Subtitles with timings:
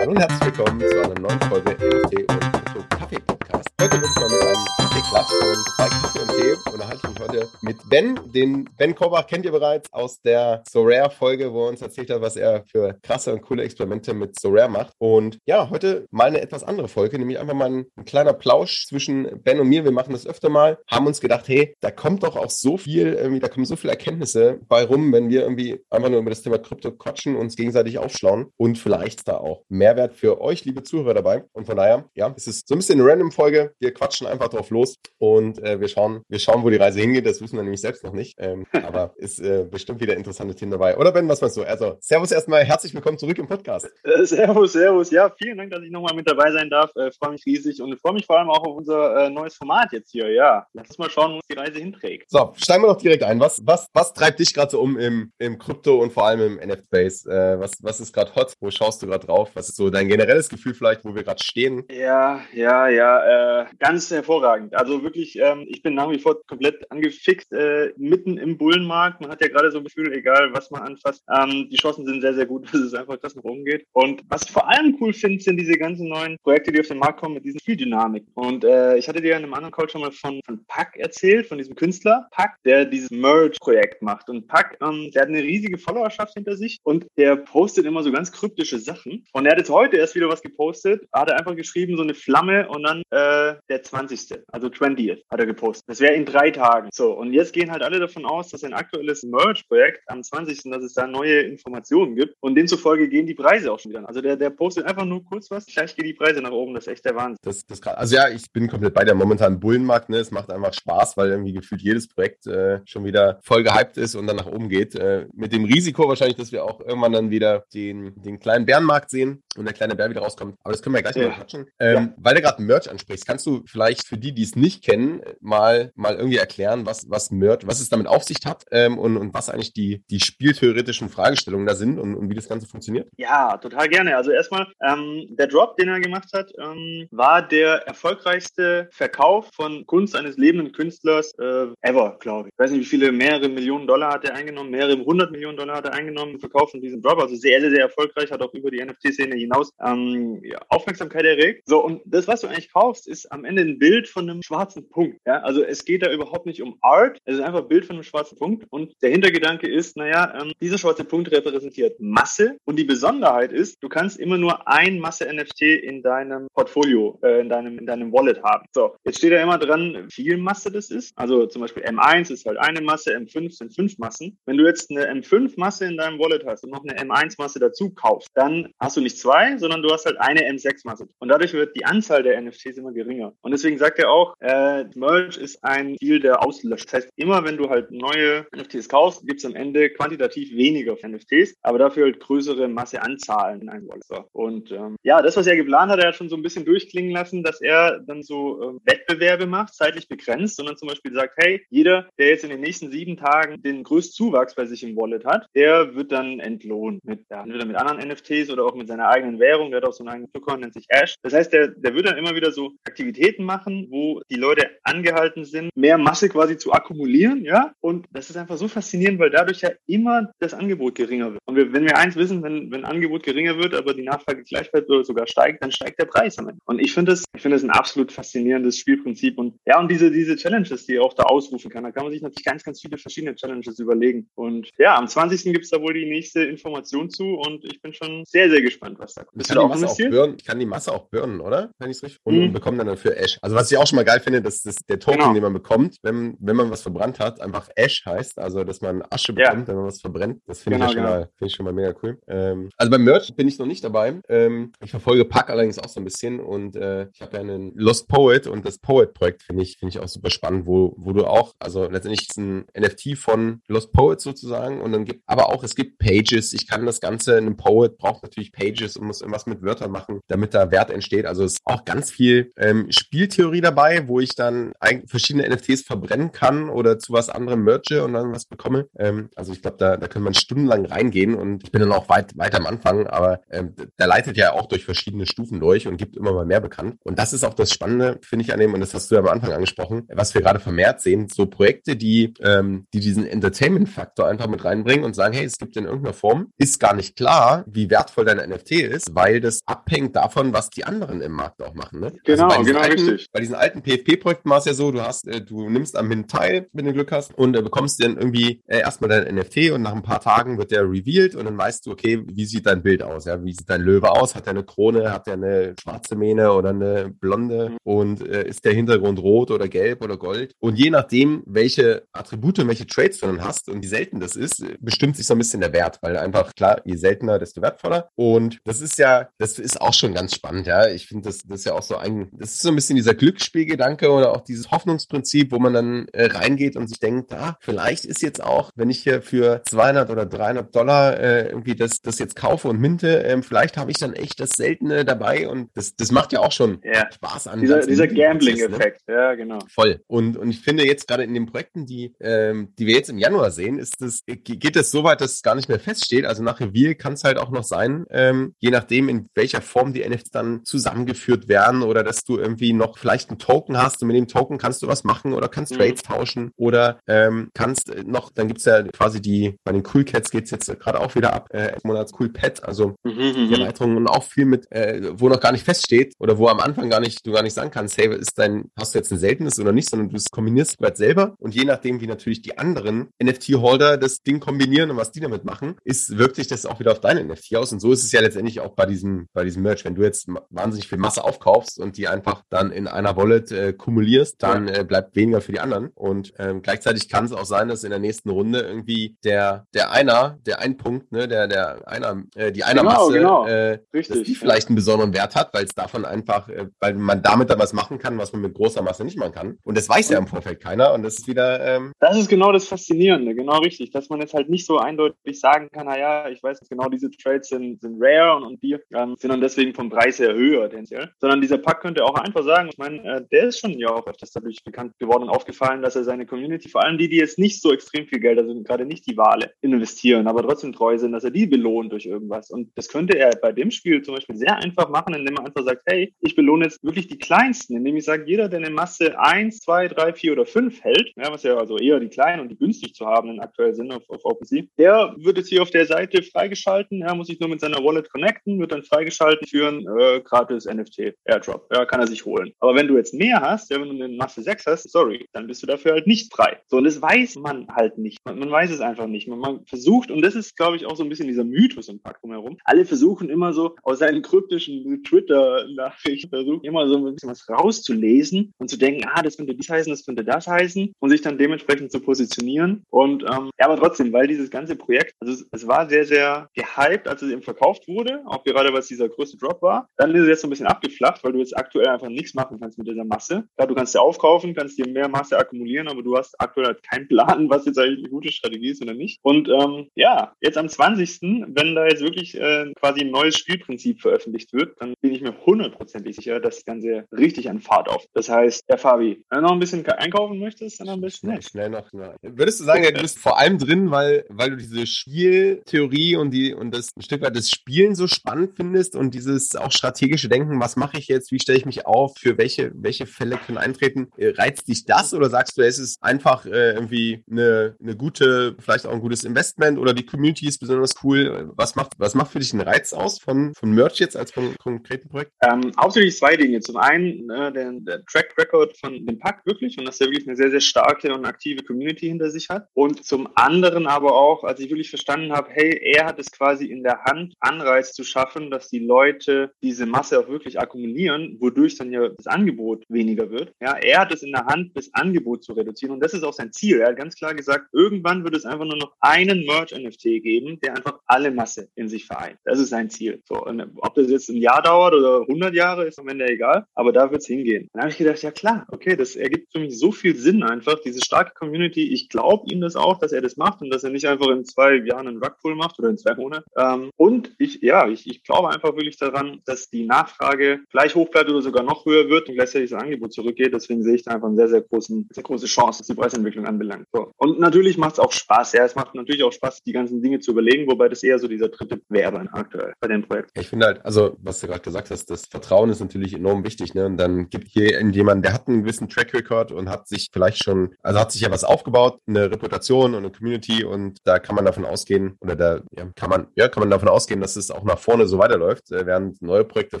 [0.00, 3.68] Hallo und herzlich willkommen zu einer neuen Folge NFT und Krypto Kaffee Podcast.
[3.82, 7.48] Heute wird man mit einem Kaffeeklatsch und bei Kaffee und Tee unterhalte ich mich heute
[7.60, 8.19] mit Ben.
[8.34, 12.20] Den Ben Korbach kennt ihr bereits aus der Sorare Folge, wo er uns erzählt hat,
[12.20, 14.92] was er für krasse und coole Experimente mit Sorare macht.
[14.98, 18.86] Und ja, heute mal eine etwas andere Folge, nämlich einfach mal ein, ein kleiner Plausch
[18.86, 19.84] zwischen Ben und mir.
[19.84, 23.14] Wir machen das öfter mal, haben uns gedacht, hey, da kommt doch auch so viel,
[23.14, 26.42] irgendwie, da kommen so viele Erkenntnisse bei rum, wenn wir irgendwie einfach nur über das
[26.42, 31.14] Thema Krypto quatschen, uns gegenseitig aufschlauen und vielleicht da auch Mehrwert für euch, liebe Zuhörer,
[31.14, 31.44] dabei.
[31.52, 33.74] Und von daher, ja, es ist so ein bisschen eine Random-Folge.
[33.80, 37.26] Wir quatschen einfach drauf los und äh, wir schauen, wir schauen, wo die Reise hingeht.
[37.26, 38.19] Das wissen wir nämlich selbst noch nicht.
[38.38, 40.96] Ähm, aber ist äh, bestimmt wieder interessante Themen dabei.
[40.96, 41.62] Oder Ben, was meinst du?
[41.62, 43.88] Also, Servus erstmal, herzlich willkommen zurück im Podcast.
[44.04, 45.10] Äh, servus, Servus.
[45.10, 46.90] Ja, vielen Dank, dass ich nochmal mit dabei sein darf.
[46.96, 49.92] Äh, freue mich riesig und freue mich vor allem auch auf unser äh, neues Format
[49.92, 50.30] jetzt hier.
[50.30, 52.30] Ja, lass uns mal schauen, wo uns die Reise hinträgt.
[52.30, 53.40] So, steigen wir doch direkt ein.
[53.40, 56.68] Was, was, was treibt dich gerade so um im, im Krypto und vor allem im
[56.68, 57.26] NFT-Space?
[57.26, 58.54] Äh, was, was ist gerade hot?
[58.60, 59.50] Wo schaust du gerade drauf?
[59.54, 61.84] Was ist so dein generelles Gefühl vielleicht, wo wir gerade stehen?
[61.90, 64.74] Ja, ja, ja, äh, ganz hervorragend.
[64.74, 69.20] Also wirklich, ähm, ich bin nach wie vor komplett angefixt, äh, mitten im Bullenmarkt.
[69.20, 72.20] Man hat ja gerade so ein Gefühl, egal was man anfasst, ähm, die Chancen sind
[72.20, 73.60] sehr, sehr gut, dass es einfach das nach oben.
[73.92, 76.98] Und was ich vor allem cool finde, sind diese ganzen neuen Projekte, die auf den
[76.98, 78.26] Markt kommen mit diesen Spieldynamik.
[78.34, 81.46] Und äh, ich hatte dir in einem anderen Call schon mal von, von Pack erzählt,
[81.46, 84.28] von diesem Künstler Pack, der dieses Merge-Projekt macht.
[84.28, 88.10] Und Pack, ähm, der hat eine riesige Followerschaft hinter sich und der postet immer so
[88.12, 89.24] ganz kryptische Sachen.
[89.32, 92.14] Und er hat jetzt heute erst wieder was gepostet, hat er einfach geschrieben, so eine
[92.14, 94.42] Flamme und dann äh, der 20.
[94.52, 95.84] Also 20th hat er gepostet.
[95.88, 96.88] Das wäre in drei Tagen.
[96.92, 100.70] So, und jetzt gehen halt alle davon aus, dass ein aktuelles Merge-Projekt am 20.
[100.70, 104.06] dass es da neue Informationen gibt und demzufolge gehen die Preise auch schon wieder an.
[104.06, 106.74] Also der, der postet einfach nur kurz was, gleich gehen die Preise nach oben.
[106.74, 107.38] Das ist echt der Wahnsinn.
[107.42, 110.08] Das, das also ja, ich bin komplett bei der momentanen Bullenmarkt.
[110.08, 110.18] Ne?
[110.18, 114.14] Es macht einfach Spaß, weil irgendwie gefühlt jedes Projekt äh, schon wieder voll gehypt ist
[114.14, 114.94] und dann nach oben geht.
[114.94, 119.10] Äh, mit dem Risiko wahrscheinlich, dass wir auch irgendwann dann wieder den, den kleinen Bärenmarkt
[119.10, 120.56] sehen und der kleine Bär wieder rauskommt.
[120.62, 121.28] Aber das können wir gleich ja.
[121.28, 121.66] mal quatschen.
[121.78, 122.14] Ähm, ja.
[122.16, 125.92] Weil du gerade Merch ansprichst, kannst du vielleicht für die, die es nicht kennen, mal,
[125.94, 129.34] mal irgendwie erklären, was, was Merch, was es damit auf sich hat ähm, und, und
[129.34, 133.08] was eigentlich die, die spieltheoretischen Fragestellungen da sind und, und wie das Ganze funktioniert?
[133.16, 134.16] Ja, total gerne.
[134.16, 139.86] Also erstmal, ähm, der Drop, den er gemacht hat, ähm, war der erfolgreichste Verkauf von
[139.86, 142.54] Kunst eines lebenden Künstlers äh, ever, glaube ich.
[142.54, 145.76] Ich weiß nicht, wie viele, mehrere Millionen Dollar hat er eingenommen, mehrere hundert Millionen Dollar
[145.76, 147.20] hat er eingenommen im Verkauf von diesem Drop.
[147.20, 151.62] Also sehr, sehr, sehr erfolgreich, hat auch über die NFT-Szene hinaus ähm, ja, Aufmerksamkeit erregt.
[151.66, 154.88] So, und das, was du eigentlich kaufst, ist am Ende ein Bild von einem schwarzen
[154.88, 155.18] Punkt.
[155.26, 155.40] Ja?
[155.40, 158.04] Also es geht da überhaupt nicht um Art, es ist einfach ein Bild von einem
[158.04, 158.66] schwarzen Punkt.
[158.70, 162.56] Und der Hintergedanke ist, naja, ähm, dieser schwarze Punkt repräsentiert Masse.
[162.64, 167.48] Und die Besonderheit ist, du kannst immer nur ein Masse-NFT in deinem Portfolio, äh, in,
[167.48, 168.66] deinem, in deinem Wallet haben.
[168.72, 171.12] So, jetzt steht da immer dran, wie viel Masse das ist.
[171.16, 174.38] Also zum Beispiel M1 ist halt eine Masse, M5 sind fünf Massen.
[174.44, 178.28] Wenn du jetzt eine M5-Masse in deinem Wallet hast und noch eine M1-Masse dazu kaufst,
[178.34, 181.08] dann hast du nicht zwei, sondern du hast halt eine M6-Masse.
[181.18, 183.32] Und dadurch wird die Anzahl der NFTs immer geringer.
[183.40, 186.86] Und deswegen sagt er auch, äh, Merge ist ein Ziel, der auslöscht.
[186.86, 190.96] Das heißt, immer wenn du halt neue NFTs kaufst, gibt es am Ende quantitativ weniger
[191.02, 194.00] NFTs, aber dafür halt größere Masseanzahlen in einem Wallet.
[194.32, 197.12] Und ähm, ja, das, was er geplant hat, er hat schon so ein bisschen durchklingen
[197.12, 201.64] lassen, dass er dann so äh, Wettbewerbe macht, zeitlich begrenzt, sondern zum Beispiel sagt, hey,
[201.70, 205.24] jeder, der jetzt in den nächsten sieben Tagen den größten Zuwachs bei sich im Wallet
[205.24, 209.08] hat, der wird dann entlohnt mit, ja, entweder mit anderen NFTs oder auch mit seiner
[209.08, 209.70] eigenen Währung.
[209.70, 211.14] Der hat auch so einen eigenen Token, nennt sich Ash.
[211.22, 215.44] Das heißt, der, der wird dann immer wieder so Aktivitäten machen, wo die Leute angehalten
[215.44, 217.59] sind, mehr Masse quasi zu akkumulieren, ja.
[217.80, 221.40] Und das ist einfach so faszinierend, weil dadurch ja immer das Angebot geringer wird.
[221.46, 224.70] Und wir, wenn wir eins wissen, wenn, wenn Angebot geringer wird, aber die Nachfrage gleich
[224.70, 226.60] bleibt oder sogar steigt, dann steigt der Preis am Ende.
[226.64, 229.38] Und ich finde das, ich finde das ein absolut faszinierendes Spielprinzip.
[229.38, 232.12] Und ja, und diese, diese Challenges, die er auch da ausrufen kann, da kann man
[232.12, 234.28] sich natürlich ganz, ganz viele verschiedene Challenges überlegen.
[234.34, 235.44] Und ja, am 20.
[235.52, 238.98] gibt es da wohl die nächste Information zu und ich bin schon sehr, sehr gespannt,
[238.98, 239.38] was da kommt.
[239.38, 240.34] Bist du da auch investiert?
[240.38, 241.70] Ich kann die Masse auch burnen, oder?
[241.78, 242.42] Wenn ich es richtig und, mhm.
[242.44, 243.38] und bekomme dann dafür Ash.
[243.42, 245.34] Also was ich auch schon mal geil finde, dass das der Token, genau.
[245.34, 249.02] den man bekommt, wenn, wenn man was verbrannt hat, einfach Ash heißt, also dass man
[249.10, 249.68] Asche bekommt, ja.
[249.68, 250.42] wenn man was verbrennt.
[250.46, 251.28] Das finde genau, ich, ja genau.
[251.36, 252.18] find ich schon mal mega cool.
[252.28, 254.20] Ähm, also beim Merch bin ich noch nicht dabei.
[254.28, 257.72] Ähm, ich verfolge Pack allerdings auch so ein bisschen und äh, ich habe ja einen
[257.74, 261.26] Lost Poet und das Poet-Projekt finde ich, finde ich auch super spannend, wo, wo du
[261.26, 265.62] auch, also letztendlich ist ein NFT von Lost Poet sozusagen und dann gibt, aber auch
[265.64, 266.52] es gibt Pages.
[266.52, 270.20] Ich kann das Ganze, ein Poet braucht natürlich Pages und muss irgendwas mit Wörtern machen,
[270.28, 271.26] damit da Wert entsteht.
[271.26, 274.72] Also es ist auch ganz viel ähm, Spieltheorie dabei, wo ich dann
[275.06, 278.88] verschiedene NFTs verbrennen kann oder zu was andere merge und dann was bekomme.
[278.98, 282.08] Ähm, also ich glaube, da, da kann man stundenlang reingehen und ich bin dann auch
[282.08, 285.96] weit, weit am Anfang, aber ähm, der leitet ja auch durch verschiedene Stufen durch und
[285.96, 286.96] gibt immer mal mehr bekannt.
[287.04, 289.20] Und das ist auch das Spannende, finde ich an dem, und das hast du ja
[289.20, 294.26] am Anfang angesprochen, was wir gerade vermehrt sehen, so Projekte, die, ähm, die diesen Entertainment-Faktor
[294.26, 297.64] einfach mit reinbringen und sagen, hey, es gibt in irgendeiner Form, ist gar nicht klar,
[297.66, 301.74] wie wertvoll dein NFT ist, weil das abhängt davon, was die anderen im Markt auch
[301.74, 302.00] machen.
[302.00, 302.12] Ne?
[302.24, 303.30] Genau, also genau, alten, richtig.
[303.32, 306.26] Bei diesen alten PFP-Projekten war es ja so, du hast, äh, du nimmst am Min
[306.26, 309.82] teil, wenn du Glück hast, und äh, bekommst dann irgendwie äh, erstmal dein NFT und
[309.82, 312.82] nach ein paar Tagen wird der revealed und dann weißt du, okay, wie sieht dein
[312.82, 313.24] Bild aus?
[313.24, 314.34] Ja, wie sieht dein Löwe aus?
[314.34, 315.12] Hat er eine Krone?
[315.12, 317.76] Hat er eine schwarze Mähne oder eine blonde?
[317.84, 320.54] Und äh, ist der Hintergrund rot oder gelb oder gold?
[320.60, 324.36] Und je nachdem, welche Attribute und welche Trades du dann hast und wie selten das
[324.36, 328.10] ist, bestimmt sich so ein bisschen der Wert, weil einfach klar, je seltener, desto wertvoller.
[328.14, 330.88] Und das ist ja, das ist auch schon ganz spannend, ja.
[330.88, 333.14] Ich finde, das, das ist ja auch so ein, das ist so ein bisschen dieser
[333.14, 338.04] Glücksspielgedanke oder auch dieses Hoffnungsprinzip, wo man dann äh, reingeht und sich denkt, ah, vielleicht
[338.04, 342.18] ist jetzt auch, wenn ich hier für 200 oder 300 Dollar äh, irgendwie das, das
[342.18, 345.94] jetzt kaufe und minte, äh, vielleicht habe ich dann echt das Seltene dabei und das,
[345.96, 347.10] das macht ja auch schon ja.
[347.12, 347.60] Spaß an.
[347.60, 349.14] Dieser, dieser Gambling-Effekt, ne?
[349.14, 349.58] ja, genau.
[349.68, 350.00] Voll.
[350.06, 353.18] Und, und ich finde jetzt gerade in den Projekten, die, ähm, die wir jetzt im
[353.18, 356.24] Januar sehen, ist das, geht es so weit, dass es gar nicht mehr feststeht.
[356.24, 359.92] Also nach Reveal kann es halt auch noch sein, ähm, je nachdem, in welcher Form
[359.92, 364.08] die NFTs dann zusammengeführt werden oder dass du irgendwie noch vielleicht einen Token hast und
[364.08, 365.78] mit dem Token kannst du was machen oder kannst mhm.
[365.78, 370.30] Trades tauschen oder ähm, kannst noch, dann gibt's ja quasi die, bei den Cool Cats
[370.30, 373.96] geht's jetzt gerade auch wieder ab, äh, Monats Cool Pet, also mhm, mhm, die Erweiterungen
[373.96, 377.00] und auch viel mit, äh, wo noch gar nicht feststeht oder wo am Anfang gar
[377.00, 379.72] nicht, du gar nicht sagen kannst, hey, ist dein, hast du jetzt ein seltenes oder
[379.72, 381.34] nicht, sondern du es kombinierst halt selber.
[381.38, 385.44] Und je nachdem, wie natürlich die anderen NFT-Holder das Ding kombinieren und was die damit
[385.44, 387.72] machen, ist, wirkt sich das auch wieder auf deine NFT aus.
[387.72, 389.84] Und so ist es ja letztendlich auch bei diesem, bei diesem Merch.
[389.84, 393.72] Wenn du jetzt wahnsinnig viel Masse aufkaufst und die einfach dann in einer Wallet äh,
[393.72, 395.88] kumulierst, dann äh, bleibt weniger für die anderen.
[395.94, 399.92] Und ähm, gleichzeitig kann es auch sein, dass in der nächsten Runde irgendwie der, der
[399.92, 403.46] Einer, der ein Punkt, ne, der, der einer, äh, die einer genau, Masse, genau.
[403.46, 406.94] Äh, Richtig, dass die vielleicht einen besonderen Wert hat, weil es davon einfach, äh, weil
[406.94, 409.58] man damit dann was machen kann, was man mit großer Masse nicht machen kann.
[409.64, 410.92] Und das weiß ja im Vorfeld keiner.
[410.92, 411.60] Und das ist wieder.
[411.64, 415.40] Ähm das ist genau das Faszinierende, genau richtig, dass man jetzt halt nicht so eindeutig
[415.40, 419.16] sagen kann, naja, ich weiß genau, diese Trades sind, sind rare und, und die ähm,
[419.18, 421.10] sind dann deswegen vom Preis her höher tendenziell.
[421.20, 424.06] Sondern dieser Pack könnte auch einfach sagen, ich meine, äh, der ist schon ja auch
[424.06, 427.38] öfters dadurch bekannt geworden und aufgefallen, dass er seine Community, vor allem die, die jetzt
[427.38, 431.12] nicht so extrem viel Geld, also gerade nicht die Wale, investieren, aber trotzdem treu sind,
[431.12, 432.50] dass er die belohnt durch irgendwas.
[432.50, 435.64] Und das könnte er bei dem Spiel zum Beispiel sehr einfach machen, indem er einfach
[435.64, 439.18] sagt, hey, ich belohne jetzt wirklich die Kleinsten, indem ich sage, jeder, der eine Masse
[439.18, 442.48] 1, 2, 3, 4 oder 5 hält, ja, was ja also eher die kleinen und
[442.48, 445.86] die günstig zu haben aktuell sind auf, auf OpenSea, der wird jetzt hier auf der
[445.86, 449.86] Seite freigeschalten, er muss sich nur mit seiner Wallet connecten, wird dann freigeschalten für ein
[449.98, 451.68] äh, gratis NFT Airdrop.
[451.74, 452.52] Ja, kann er sich holen.
[452.60, 455.46] Aber wenn du jetzt mehr hast, ja, wenn du eine Masse 6 hast, sorry, dann
[455.46, 456.58] bist du dafür halt nicht frei.
[456.70, 458.18] So, und das weiß man halt nicht.
[458.24, 459.26] Man, man weiß es einfach nicht.
[459.26, 462.00] Man, man versucht, und das ist, glaube ich, auch so ein bisschen dieser Mythos im
[462.00, 462.58] Pakt drumherum.
[462.64, 468.52] Alle versuchen immer so aus seinen kryptischen Twitter-Nachrichten, versuchen immer so ein bisschen was rauszulesen
[468.58, 471.38] und zu denken, ah, das könnte dies heißen, das könnte das heißen und sich dann
[471.38, 472.84] dementsprechend zu positionieren.
[472.88, 476.48] Und ähm, ja, aber trotzdem, weil dieses ganze Projekt, also es, es war sehr, sehr
[476.54, 479.88] gehypt, als es eben verkauft wurde, auch gerade es dieser größte Drop war.
[479.96, 482.58] Dann ist es jetzt so ein bisschen abgeflacht, weil du jetzt aktuell einfach nichts machen
[482.60, 483.44] kannst mit dieser Masse.
[483.56, 486.82] Klar, du kannst ja aufkaufen, kannst dir mehr Masse akkumulieren, aber du hast aktuell halt
[486.82, 489.18] keinen Plan, was jetzt eigentlich eine gute Strategie ist oder nicht.
[489.22, 494.00] Und ähm, ja, jetzt am 20., wenn da jetzt wirklich äh, quasi ein neues Spielprinzip
[494.00, 498.04] veröffentlicht wird, dann bin ich mir hundertprozentig sicher, dass das Ganze richtig an Fahrt auf.
[498.14, 501.42] Das heißt, der Fabi, wenn du noch ein bisschen einkaufen möchtest, dann am besten schnell,
[501.42, 501.88] schnell noch.
[501.92, 502.14] Na.
[502.22, 506.54] Würdest du sagen, du bist vor allem drin, weil, weil du diese Spieltheorie und die
[506.54, 510.60] und das ein Stück weit das Spielen so spannend findest und dieses auch strategische Denken,
[510.60, 514.08] was mache ich jetzt, wie stelle ich mich auf, für welche, welche Fälle können eintreten?
[514.18, 518.86] Reizt dich das oder sagst du, es ist einfach äh, irgendwie eine, eine gute, vielleicht
[518.86, 521.50] auch ein gutes Investment oder die Community ist besonders cool?
[521.56, 524.54] Was macht, was macht für dich einen Reiz aus von, von Merch jetzt als von
[524.58, 525.32] konkreten Projekt?
[525.42, 526.60] Ähm, hauptsächlich zwei Dinge.
[526.60, 530.26] Zum einen äh, der, der Track Record von dem Pack wirklich und dass er wirklich
[530.26, 532.68] eine sehr, sehr starke und aktive Community hinter sich hat.
[532.74, 536.66] Und zum anderen aber auch, als ich wirklich verstanden habe, hey, er hat es quasi
[536.66, 541.76] in der Hand, Anreiz zu schaffen, dass die Leute diese Masse auch wirklich akkumulieren, wodurch
[541.76, 543.52] dann ja das Angebot weniger wird.
[543.60, 546.32] Ja, er hat es in der Hand, das Angebot zu reduzieren und das ist auch
[546.40, 546.80] sein Ziel.
[546.80, 550.76] Er hat ganz klar gesagt, irgendwann wird es einfach nur noch einen Merch-NFT geben, der
[550.76, 552.38] einfach alle Masse in sich vereint.
[552.44, 553.22] Das ist sein Ziel.
[553.24, 556.66] So, und ob das jetzt ein Jahr dauert oder 100 Jahre, ist am Ende egal,
[556.74, 557.68] aber da wird es hingehen.
[557.72, 560.80] Dann habe ich gedacht, ja klar, okay, das ergibt für mich so viel Sinn einfach,
[560.84, 561.92] diese starke Community.
[561.92, 564.44] Ich glaube ihm das auch, dass er das macht und dass er nicht einfach in
[564.44, 566.44] zwei Jahren einen Rugpull macht oder in zwei Monaten.
[566.56, 571.10] Ähm, und ich, ja, ich, ich glaube einfach wirklich daran, dass die Nachfrage gleich hoch
[571.10, 573.52] bleibt oder sogar noch höher wird und gleichzeitig das Angebot zurückgeht.
[573.52, 576.20] Deswegen sehe ich da einfach eine sehr, sehr, großen, sehr große Chance, dass die Preise
[576.30, 576.86] Softwareentwicklung anbelangt.
[576.92, 577.12] So.
[577.16, 578.52] Und natürlich macht es auch Spaß.
[578.52, 581.28] Ja, es macht natürlich auch Spaß, die ganzen Dinge zu überlegen, wobei das eher so
[581.28, 583.30] dieser dritte wäre aktuell bei dem Projekt.
[583.34, 586.74] Ich finde halt, also was du gerade gesagt hast, das Vertrauen ist natürlich enorm wichtig.
[586.74, 586.86] Ne?
[586.86, 590.42] Und dann gibt hier jemanden, der hat einen gewissen Track Record und hat sich vielleicht
[590.42, 594.36] schon, also hat sich ja was aufgebaut, eine Reputation und eine Community und da kann
[594.36, 597.50] man davon ausgehen, oder da ja, kann man, ja, kann man davon ausgehen, dass es
[597.50, 599.80] auch nach vorne so weiterläuft, äh, während neue Projekte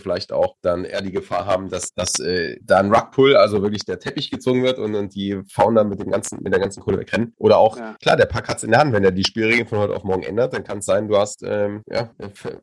[0.00, 3.84] vielleicht auch dann eher die Gefahr haben, dass, dass äh, da ein Rugpull, also wirklich
[3.84, 6.98] der Teppich gezogen wird und, und die Founder mit dem ganzen, mit der ganzen Kohle
[6.98, 7.34] wegrennen.
[7.38, 7.96] Oder auch, ja.
[8.02, 10.04] klar, der Pack hat es in der Hand, wenn er die Spielregeln von heute auf
[10.04, 12.10] morgen ändert, dann kann es sein, du hast ähm, ja,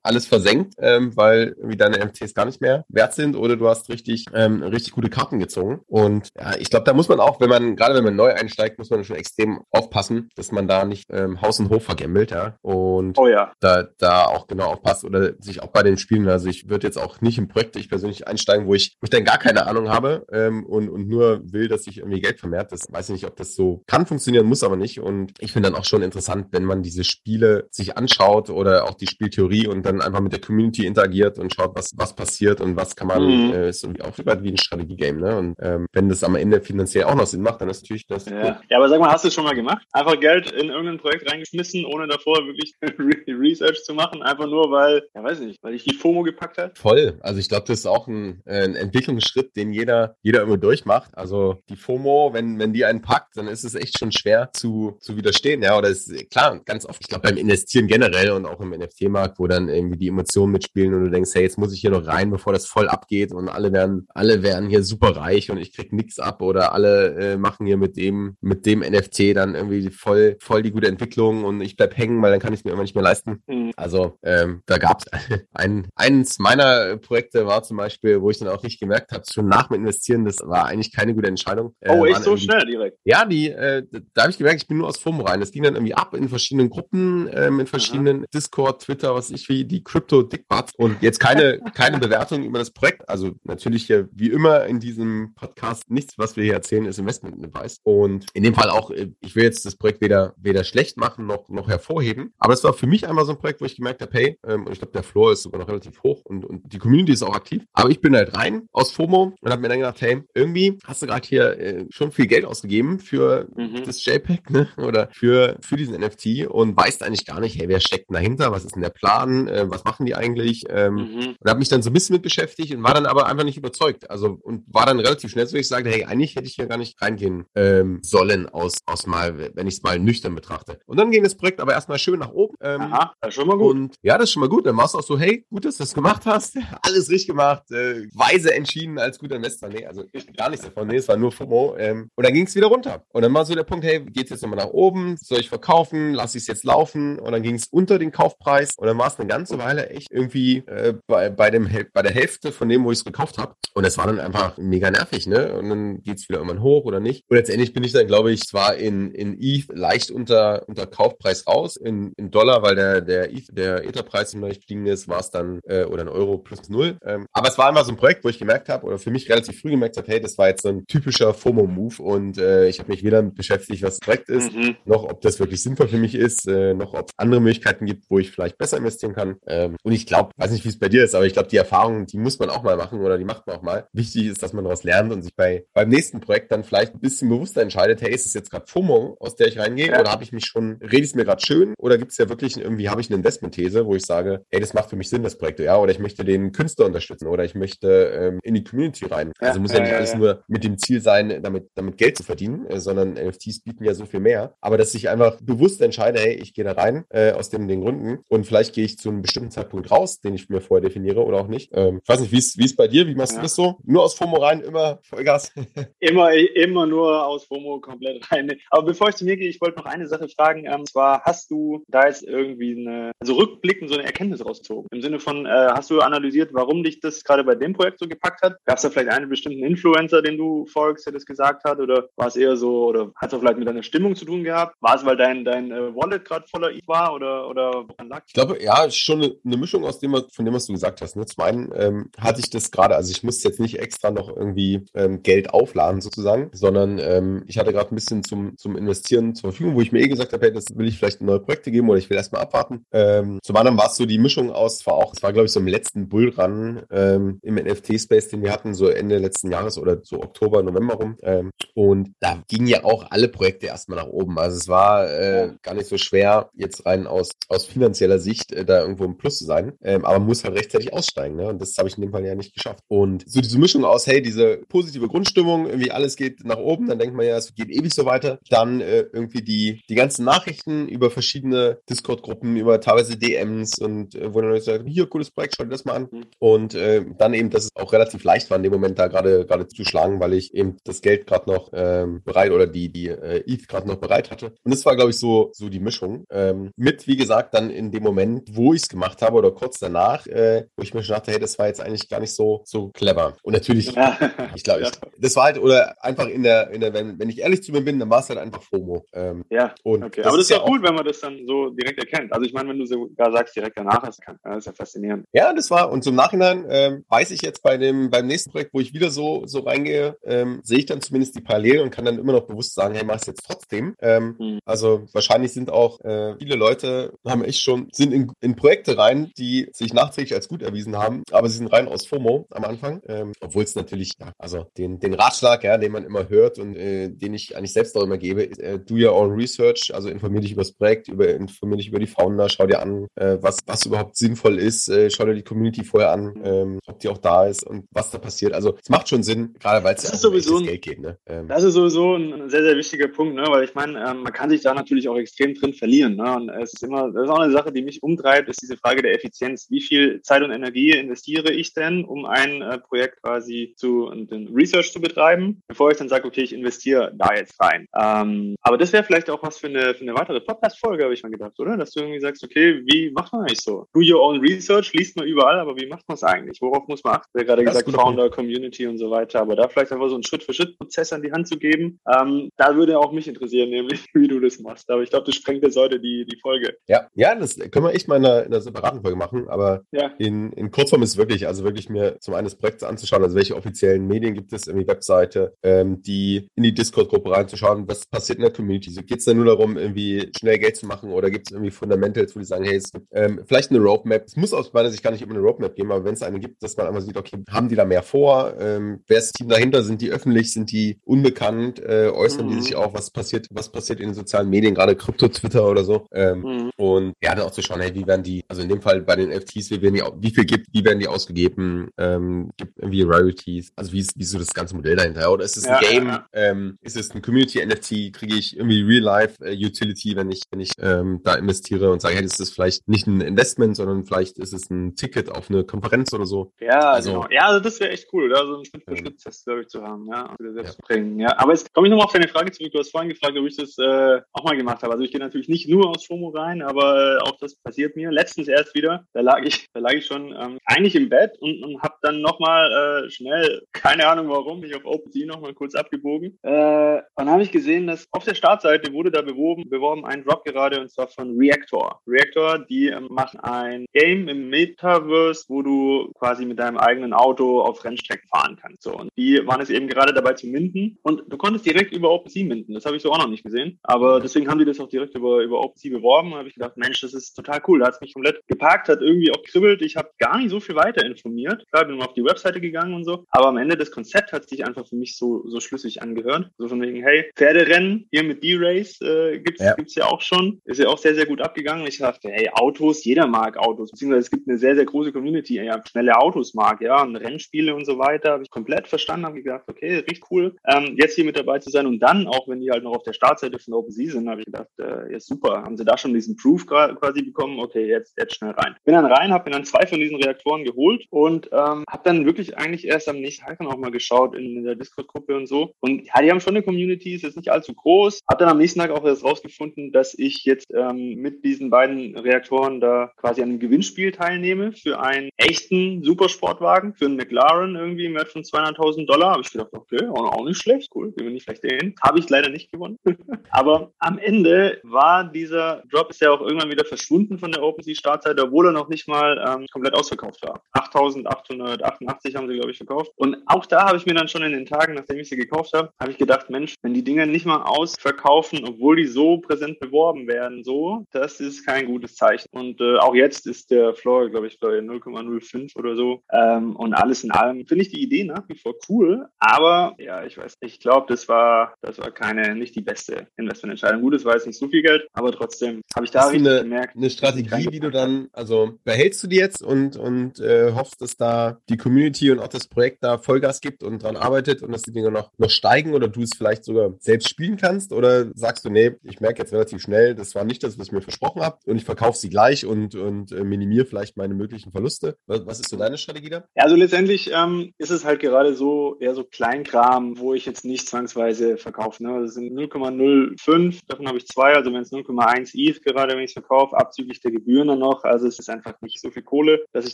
[0.03, 3.89] alles versenkt, ähm, weil irgendwie deine MTs gar nicht mehr wert sind oder du hast
[3.89, 5.81] richtig, ähm, richtig gute Karten gezogen.
[5.87, 8.77] Und ja, ich glaube, da muss man auch, wenn man, gerade wenn man neu einsteigt,
[8.77, 12.57] muss man schon extrem aufpassen, dass man da nicht ähm, Haus und Hof vergemmelt, ja.
[12.61, 13.51] Und oh ja.
[13.59, 16.97] da, da auch genau aufpasst oder sich auch bei den Spielen, also ich würde jetzt
[16.97, 19.89] auch nicht im Projekt ich persönlich einsteigen, wo ich, wo ich dann gar keine Ahnung
[19.89, 22.71] habe ähm, und, und nur will, dass sich irgendwie Geld vermehrt.
[22.71, 24.99] Das weiß ich nicht, ob das so kann funktionieren, muss aber nicht.
[24.99, 28.95] Und ich finde dann auch schon interessant, wenn man diese Spiele sich anschaut oder auch
[28.95, 32.75] die Spieltheorie und dann einfach mit der Community interagiert und schaut, was, was passiert und
[32.75, 33.53] was kann man, mhm.
[33.53, 35.37] äh, ist irgendwie auch wie ein Strategie-Game, ne?
[35.37, 38.25] Und ähm, wenn das am Ende finanziell auch noch Sinn macht, dann ist natürlich das.
[38.25, 38.37] Ja.
[38.37, 38.57] Cool.
[38.69, 39.85] ja, aber sag mal, hast du es schon mal gemacht?
[39.91, 42.73] Einfach Geld in irgendein Projekt reingeschmissen, ohne davor wirklich
[43.27, 46.73] Research zu machen, einfach nur weil, ja weiß nicht, weil ich die FOMO gepackt habe?
[46.75, 47.17] Voll.
[47.21, 51.17] Also ich glaube, das ist auch ein, äh, ein Entwicklungsschritt, den jeder, jeder immer durchmacht.
[51.17, 54.97] Also die FOMO, wenn, wenn die einen packt, dann ist es echt schon schwer zu,
[54.99, 55.61] zu widerstehen.
[55.61, 59.39] Ja, oder ist klar, ganz oft, ich glaube beim Investieren generell und auch im NFT-Markt,
[59.39, 62.05] wo dann irgendwie die Emotionen mitspielen und du denkst, hey, jetzt muss ich hier noch
[62.07, 65.73] rein, bevor das voll abgeht und alle werden, alle werden hier super reich und ich
[65.73, 69.89] krieg nichts ab oder alle äh, machen hier mit dem, mit dem NFT dann irgendwie
[69.89, 72.71] voll, voll die gute Entwicklung und ich bleib hängen, weil dann kann ich es mir
[72.71, 73.43] immer nicht mehr leisten.
[73.47, 73.71] Mhm.
[73.75, 75.05] Also ähm, da gab es
[75.53, 79.47] ein, eins meiner Projekte war zum Beispiel, wo ich dann auch nicht gemerkt habe, schon
[79.47, 81.75] nach dem Investieren, das war eigentlich keine gute Entscheidung.
[81.87, 82.99] Oh, äh, echt so schnell direkt?
[83.03, 85.39] Ja, die, äh, da habe ich gemerkt, ich bin nur aus FOMO rein.
[85.39, 88.27] Das ging dann irgendwie ab in verschiedenen Gruppen, ähm, in verschiedenen Aha.
[88.33, 90.71] Discord, Twitter, was ich wie, die Crypto Dickbutt.
[90.77, 93.07] Und jetzt keine, keine Bewertung über das Projekt.
[93.07, 97.79] Also natürlich hier, wie immer in diesem Podcast, nichts, was wir hier erzählen, ist Investment-Advice.
[97.83, 101.25] Und in dem Fall auch, äh, ich will jetzt das Projekt weder, weder schlecht machen
[101.25, 102.33] noch, noch hervorheben.
[102.39, 104.65] Aber es war für mich einmal so ein Projekt, wo ich gemerkt habe, hey, ähm,
[104.65, 107.23] und ich glaube, der Floor ist sogar noch relativ hoch und, und die Community ist
[107.23, 107.63] auch aktiv.
[107.73, 111.01] Aber ich bin halt rein aus FOMO und habe mir dann gedacht, hey, irgendwie hast
[111.01, 113.83] du gerade hier äh, schon viel Geld ausgegeben für mhm.
[113.85, 114.67] das JPEG, ne?
[114.77, 118.51] Oder für, für diesen NFT und weißt eigentlich gar nicht, hey, wer steckt denn dahinter?
[118.51, 119.47] Was ist denn der Plan?
[119.47, 120.65] Äh, was machen die eigentlich?
[120.69, 121.35] Ähm, mhm.
[121.39, 123.57] Und habe mich dann so ein bisschen mit beschäftigt und war dann aber einfach nicht
[123.57, 124.09] überzeugt.
[124.09, 126.77] Also und war dann relativ schnell so, ich sagte, hey, eigentlich hätte ich hier gar
[126.77, 130.79] nicht reingehen ähm, sollen aus, aus mal, wenn ich es mal nüchtern betrachte.
[130.85, 132.55] Und dann ging das Projekt aber erstmal schön nach oben.
[132.61, 133.75] Ähm, Aha, das ist schon mal gut.
[133.75, 134.65] Und ja, das ist schon mal gut.
[134.65, 136.57] Dann war es auch so, hey, gut, dass du das gemacht hast.
[136.81, 137.69] Alles richtig gemacht.
[137.71, 139.69] Äh, weise entschieden als guter Investor.
[139.69, 140.03] Nee, also
[140.35, 140.87] gar nichts davon.
[140.87, 141.75] Nee, es war nur FOMO.
[141.77, 143.03] Ähm, und dann ging es wieder runter.
[143.17, 145.17] Und dann war so der Punkt, hey, geht's jetzt nochmal nach oben?
[145.19, 146.13] Soll ich verkaufen?
[146.13, 147.17] Lass ich es jetzt laufen?
[147.17, 148.75] Und dann ging es unter den Kaufpreis.
[148.77, 152.11] Und dann war es eine ganze Weile echt irgendwie äh, bei, bei, dem, bei der
[152.11, 153.55] Hälfte von dem, wo ich es gekauft habe.
[153.73, 155.51] Und es war dann einfach mega nervig, ne?
[155.53, 157.23] Und dann geht es wieder irgendwann hoch oder nicht.
[157.27, 161.47] Und letztendlich bin ich dann, glaube ich, zwar in, in ETH leicht unter, unter Kaufpreis
[161.47, 165.21] raus, in, in Dollar, weil der, der, ETH, der Etherpreis noch nicht gestiegen ist, war
[165.21, 166.97] es dann, äh, oder ein Euro plus null.
[167.03, 169.27] Ähm, aber es war immer so ein Projekt, wo ich gemerkt habe, oder für mich
[169.27, 172.77] relativ früh gemerkt habe, hey, das war jetzt so ein typischer FOMO-Move und äh, ich
[172.77, 174.75] habe mich weder beschäftigt, was das Projekt ist, mhm.
[174.85, 178.05] noch ob das wirklich sinnvoll für mich ist, äh, noch ob es andere Möglichkeiten gibt,
[178.09, 179.37] wo ich vielleicht besser investieren kann.
[179.47, 181.57] Ähm, und ich glaube, weiß nicht, wie es bei dir ist, aber ich glaube, die
[181.57, 183.87] Erfahrung, die muss man auch mal machen oder die macht man auch mal.
[183.93, 186.99] Wichtig ist, dass man daraus lernt und sich bei beim nächsten Projekt dann vielleicht ein
[186.99, 189.99] bisschen bewusster entscheidet, hey, ist es jetzt gerade FOMO, aus der ich reingehe, ja.
[189.99, 192.29] oder habe ich mich schon, rede ich es mir gerade schön, oder gibt es ja
[192.29, 195.23] wirklich irgendwie, habe ich eine Investmentthese, wo ich sage, hey, das macht für mich Sinn,
[195.23, 198.63] das Projekt, ja, oder ich möchte den Künstler unterstützen, oder ich möchte ähm, in die
[198.63, 199.31] Community rein.
[199.41, 202.17] Ja, also muss ja, ja nicht alles nur mit dem Ziel sein, damit, damit Geld
[202.17, 204.55] zu verdienen, äh, sondern NFTs bieten ja so viel mehr.
[204.61, 207.81] Aber dass ich einfach bewusst entscheide, hey, ich gehe da rein, äh, aus den, den
[207.81, 211.23] Gründen, und vielleicht gehe ich zu einem bestimmten Zeitpunkt raus, den ich mir vorher definiere
[211.23, 211.71] oder auch nicht.
[211.73, 213.07] Ähm, ich weiß nicht, wie ist bei dir?
[213.07, 213.77] Wie machst du das so?
[213.83, 215.53] Nur aus FOMO rein, immer Vollgas?
[215.99, 218.51] immer, immer nur aus FOMO komplett rein.
[218.69, 220.65] Aber bevor ich zu mir gehe, ich wollte noch eine Sache fragen.
[220.65, 224.87] Ähm, zwar hast du da jetzt irgendwie eine, also rückblickend so eine Erkenntnis rausgezogen.
[224.91, 228.07] Im Sinne von, äh, hast du analysiert, warum dich das gerade bei dem Projekt so
[228.07, 228.57] gepackt hat?
[228.65, 231.79] Gab es da vielleicht einen bestimmten Influencer, den du folgst, der das gesagt hat?
[231.79, 234.75] Oder war es eher so, oder hat es vielleicht mit deiner Stimmung zu tun gehabt?
[234.81, 238.23] War es, weil dein, dein äh, Wallet gerade voller ETH war oder, oder lag?
[238.27, 241.15] Ich glaube, ja, ist schon eine, Mischung aus dem, von dem, was du gesagt hast.
[241.15, 241.25] Ne?
[241.25, 244.85] Zum einen ähm, hatte ich das gerade, also ich musste jetzt nicht extra noch irgendwie
[244.93, 249.51] ähm, Geld aufladen sozusagen, sondern ähm, ich hatte gerade ein bisschen zum, zum Investieren zur
[249.51, 251.71] Verfügung, wo ich mir eh gesagt habe, hey, das will ich vielleicht in neue Projekte
[251.71, 252.85] geben oder ich will erstmal abwarten.
[252.91, 255.51] Ähm, zum anderen war es so die Mischung aus, war auch, es war glaube ich
[255.51, 259.99] so im letzten Bullrun ähm, im NFT-Space, den wir hatten, so Ende letzten Jahres oder
[260.03, 261.17] so Oktober, November rum.
[261.21, 264.37] Ähm, und da ging gingen ja auch alle Projekte erstmal nach oben.
[264.37, 268.65] Also es war äh, gar nicht so schwer, jetzt rein aus, aus finanzieller Sicht äh,
[268.65, 269.73] da irgendwo im Plus zu sein.
[269.81, 271.35] Ähm, aber man muss halt rechtzeitig aussteigen.
[271.35, 271.47] Ne?
[271.47, 272.83] Und das habe ich in dem Fall ja nicht geschafft.
[272.87, 276.99] Und so diese Mischung aus, hey, diese positive Grundstimmung, irgendwie alles geht nach oben, dann
[276.99, 278.39] denkt man ja, es geht ewig so weiter.
[278.49, 284.33] Dann äh, irgendwie die, die ganzen Nachrichten über verschiedene Discord-Gruppen, über teilweise DMs und äh,
[284.33, 286.07] wo dann Leute sagen, hier, cooles Projekt, schau dir das mal an.
[286.11, 286.23] Mhm.
[286.39, 289.45] Und äh, dann eben, dass es auch relativ leicht war, in dem Moment da gerade
[289.45, 293.07] gerade zu schlagen, weil ich eben das Geld gerade noch ähm, bereit oder die, die
[293.07, 294.53] äh, ETH gerade noch bereit hatte.
[294.63, 296.25] Und das war, glaube ich, so, so die Mischung.
[296.29, 299.79] Ähm, mit, wie gesagt, dann in dem Moment, wo ich es gemacht habe oder kurz
[299.79, 302.61] danach, äh, wo ich mir schon dachte, hey, das war jetzt eigentlich gar nicht so,
[302.65, 303.35] so clever.
[303.43, 304.17] Und natürlich, ja.
[304.55, 304.91] ich glaube, ja.
[305.17, 307.81] das war halt, oder einfach in der, in der wenn, wenn ich ehrlich zu mir
[307.81, 309.05] bin, dann war es halt einfach FOMO.
[309.13, 310.21] Ähm, ja, und okay.
[310.23, 312.33] Aber das ist ja auch gut, wenn man das dann so direkt erkennt.
[312.33, 315.25] Also ich meine, wenn du sogar sagst, direkt danach ist, kann, das ist ja faszinierend.
[315.33, 318.73] Ja, das war, und zum Nachhinein ähm, weiß ich jetzt bei dem, beim nächsten Projekt,
[318.73, 322.05] wo ich wieder so, so reingehe, ähm, sehe ich dann zumindest die Parallelen und kann
[322.05, 323.95] dann immer noch bewusst sagen, hey, mach es jetzt trotzdem.
[323.99, 324.59] Ähm, mhm.
[324.65, 329.31] Also wahrscheinlich sind auch äh, viele Leute, haben echt schon, sind in, in Projekte rein,
[329.37, 333.01] die sich nachträglich als gut erwiesen haben, aber sie sind rein aus FOMO am Anfang,
[333.07, 336.75] ähm, obwohl es natürlich, ja, also den, den Ratschlag, ja, den man immer hört und
[336.75, 340.09] äh, den ich eigentlich selbst auch immer gebe, ist, äh, do your own research, also
[340.09, 343.37] informier dich über das Projekt, über, informier dich über die Founder, schau dir an, äh,
[343.41, 346.41] was, was überhaupt sinnvoll ist, äh, schau dir die Community vorher an, mhm.
[346.43, 348.53] ähm, ob die auch da ist und was da passiert.
[348.53, 350.99] Also es macht schon Sinn, gerade weil es ja sowieso ein, Geld geht.
[350.99, 351.17] Ne?
[351.25, 353.45] Ähm, das ist sowieso ein sehr, sehr wichtiger Punkt, ne?
[353.47, 356.15] weil ich meine, ähm, man kann sich da natürlich auch extrem drin verlieren.
[356.15, 356.35] Ne?
[356.35, 359.01] Und es ist immer, das ist auch eine Sache, die mich umtreibt, ist diese Frage
[359.01, 359.67] der Effizienz.
[359.69, 364.47] Wie viel Zeit und Energie investiere ich denn, um ein äh, Projekt quasi zu den
[364.53, 367.87] Research zu betreiben, bevor ich dann sage, okay, ich investiere da jetzt rein.
[367.99, 371.23] Ähm, aber das wäre vielleicht auch was für eine, für eine weitere Podcast-Folge, habe ich
[371.23, 371.77] mal gedacht, oder?
[371.77, 373.87] Dass du irgendwie sagst, okay, wie macht man eigentlich so?
[373.93, 376.61] Do your own research, liest man überall, aber wie macht man es eigentlich?
[376.61, 377.37] Worauf muss man achten?
[377.37, 378.29] Habe gerade gesagt, Founder.
[378.29, 379.41] Community und so weiter.
[379.41, 382.26] Aber da vielleicht einfach so einen Schritt-für-Schritt-Prozess an die Hand zu geben, ähm,
[382.57, 384.89] da würde auch mich interessieren, nämlich wie du das machst.
[384.89, 386.77] Aber ich glaube, das sprengt jetzt heute die, die Folge.
[386.87, 389.47] Ja, ja, das können wir echt mal in einer, in einer separaten Folge machen.
[389.47, 390.13] Aber ja.
[390.17, 393.55] in, in Kurzform ist wirklich, also wirklich mir zum einen das Projekt anzuschauen, also welche
[393.55, 398.43] offiziellen Medien gibt es, irgendwie Webseite, ähm, die in die Discord-Gruppe reinzuschauen, was passiert in
[398.43, 398.91] der Community.
[398.91, 401.71] So geht es da nur darum, irgendwie schnell Geld zu machen oder gibt es irgendwie
[401.71, 404.23] Fundamentals, wo die sagen, hey, es gibt ähm, vielleicht eine Roadmap.
[404.25, 406.39] Es muss aus meiner Sicht gar nicht immer eine Roadmap geben, aber wenn es eine
[406.39, 408.55] gibt, dass man einfach sieht, okay, haben die da mehr vor?
[408.59, 409.83] Ähm, wer ist das Team dahinter?
[409.83, 410.53] Sind die öffentlich?
[410.53, 411.79] Sind die unbekannt?
[411.79, 412.51] Äh, äußern mhm.
[412.51, 412.93] die sich auch?
[412.93, 416.07] Was passiert, was passiert in den sozialen Medien, gerade Krypto, Twitter oder so?
[416.11, 416.71] Ähm, mhm.
[416.77, 419.15] Und ja, dann auch zu schauen, hey, wie werden die, also in dem Fall bei
[419.15, 421.89] den FTs, wie, werden die, wie viel gibt, wie werden die ausgegeben?
[421.97, 423.71] Ähm, gibt irgendwie Rarities?
[423.75, 425.31] Also wie ist, wie ist so das ganze Modell dahinter?
[425.31, 426.07] Oder ist es ein ja, Game?
[426.07, 426.25] Ja.
[426.33, 428.13] Ähm, ist es ein Community-NFT?
[428.13, 432.39] Kriege ich irgendwie Real-Life-Utility, wenn ich, wenn ich ähm, da investiere und sage, hey, das
[432.39, 436.25] ist vielleicht nicht ein Investment, sondern vielleicht ist es ein Ticket auf eine Konferenz oder
[436.25, 436.51] so?
[436.59, 437.27] Ja, also, genau.
[437.29, 440.35] Ja, also das wäre echt cool, da so einen Schritt-für-Schritt-Test, glaube ich, zu haben, ja,
[440.37, 440.85] also selbst ja.
[440.87, 441.19] bringen.
[441.19, 442.71] Ja, aber jetzt komme ich nochmal auf deine Frage zurück.
[442.71, 444.93] Du hast vorhin gefragt, ob ich das äh, auch mal gemacht habe.
[444.93, 448.11] Also ich gehe natürlich nicht nur aus FOMO rein, aber äh, auch das passiert mir.
[448.11, 451.61] Letztens erst wieder, da lag ich, da lag ich schon ähm, eigentlich im Bett und,
[451.65, 456.39] und habe dann nochmal äh, schnell, keine Ahnung warum, mich auf OpenSea nochmal kurz abgebogen.
[456.43, 460.45] Äh, und habe ich gesehen, dass auf der Startseite wurde da beworben, beworben ein Drop
[460.45, 461.99] gerade und zwar von Reactor.
[462.07, 467.59] Reactor, die ähm, machen ein Game im Metaverse, wo du quasi mit deinem eigenen Auto
[467.61, 468.83] auf Rennstrecken fahren kannst.
[468.83, 468.95] So.
[468.95, 472.45] Und die waren es eben gerade dabei zu minden und du konntest direkt über OpenSea
[472.45, 472.73] minden.
[472.73, 473.79] Das habe ich so auch noch nicht gesehen.
[473.83, 476.31] Aber deswegen haben die das auch direkt über, über OpenSea beworben.
[476.31, 477.79] Da habe ich gedacht, Mensch, das ist total cool.
[477.79, 479.81] Da hat es mich komplett geparkt, hat irgendwie auch kribbelt.
[479.81, 481.65] Ich habe gar nicht so viel weiter informiert.
[481.71, 483.25] Klar, bin mal auf die Webseite gegangen und so.
[483.29, 486.49] Aber am Ende das Konzept hat sich einfach für mich so, so schlüssig angehört.
[486.57, 489.73] So von wegen, hey, Pferderennen hier mit D-Race äh, gibt's ja.
[489.73, 490.61] gibt's ja auch schon.
[490.65, 491.85] Ist ja auch sehr, sehr gut abgegangen.
[491.87, 493.91] Ich dachte, hey, Autos, jeder mag Autos.
[493.91, 497.75] Beziehungsweise es gibt eine sehr, sehr große Community, ja, schnelle Autos mag, ja, und Rennspiele
[497.75, 498.33] und so weiter.
[498.33, 501.69] Habe ich komplett verstanden, habe gedacht, okay, richtig cool, ähm, jetzt hier mit dabei zu
[501.69, 501.86] sein.
[501.87, 504.45] Und dann, auch wenn die halt noch auf der Startseite von OpenSea sind, habe ich
[504.45, 508.35] gedacht, äh, ja super, haben sie da schon diesen Proof quasi bekommen, okay, jetzt, jetzt
[508.35, 508.75] schnell rein.
[508.85, 512.25] Bin dann rein, habe mir dann zwei von diesen Reaktoren geholt und ähm, habe dann
[512.25, 515.73] wirklich eigentlich erst am nächsten Tag auch mal geschaut in, in der Discord-Gruppe und so.
[515.79, 518.19] Und ja, die haben schon eine Community, ist jetzt nicht allzu groß.
[518.29, 522.17] Habe dann am nächsten Tag auch erst rausgefunden, dass ich jetzt ähm, mit diesen beiden
[522.17, 528.05] Reaktoren da quasi an einem Gewinnspiel teilnehme für einen echten Supersportwagen, für einen McLaren irgendwie
[528.05, 529.31] im Wert von 200.000 Dollar.
[529.31, 531.76] Habe ich gedacht, okay, auch nicht schlecht, cool, gewinne ich vielleicht den.
[532.01, 532.97] Habe ich leider nicht gewonnen.
[533.51, 538.43] Aber am Ende war dieser Drop ist ja auch irgendwann wieder verschwunden von der OpenSea-Startseite,
[538.43, 540.61] obwohl er noch nicht mal ähm, komplett ausverkauft war.
[540.73, 543.11] 8.888 haben sie, glaube ich, verkauft.
[543.15, 545.73] Und auch da habe ich mir dann schon in den Tagen, nachdem ich sie gekauft
[545.73, 549.79] habe, habe ich gedacht, Mensch, wenn die Dinger nicht mal ausverkaufen, obwohl die so präsent
[549.79, 552.47] beworben werden, so, das ist kein gutes Zeichen.
[552.51, 556.21] Und äh, auch jetzt ist der Floor, glaube ich, bei 0,05 oder so.
[556.31, 559.27] Ähm, und alles in allem finde ich die Idee nach wie vor cool.
[559.39, 564.01] Aber ja, ich weiß, ich glaube, das war das war keine, nicht die beste Investmententscheidung.
[564.01, 566.47] Gut, es war jetzt nicht so viel Geld, aber trotzdem habe ich da Hast richtig
[566.47, 566.95] eine, gemerkt.
[566.95, 571.17] Eine Strategie, wie du dann, also behältst du die jetzt und, und äh, hoffst, dass
[571.17, 574.81] da die Community und auch das Projekt da Vollgas gibt und dran arbeitet und dass
[574.81, 577.93] die Dinge noch, noch steigen oder du es vielleicht sogar selbst spielen kannst?
[577.93, 580.93] Oder sagst du, nee, ich merke jetzt relativ schnell, das war nicht das, was ich
[580.93, 584.71] mir versprochen habe und ich verkaufe sie gleich und, und äh, minimiere vielleicht meine möglichen
[584.71, 585.17] Verluste?
[585.25, 586.45] Was, was, ist so deine Strategie da?
[586.55, 590.65] Ja, also letztendlich ähm, ist es halt gerade so eher so Kleinkram, wo ich jetzt
[590.65, 592.03] nicht zwangsweise verkaufe.
[592.03, 592.21] Ne?
[592.21, 596.31] Das sind 0,05, davon habe ich zwei, also wenn es 0,1 ETH gerade, wenn ich
[596.31, 598.03] es verkaufe, abzüglich der Gebühren dann noch.
[598.03, 599.93] Also es ist einfach nicht so viel Kohle, dass sich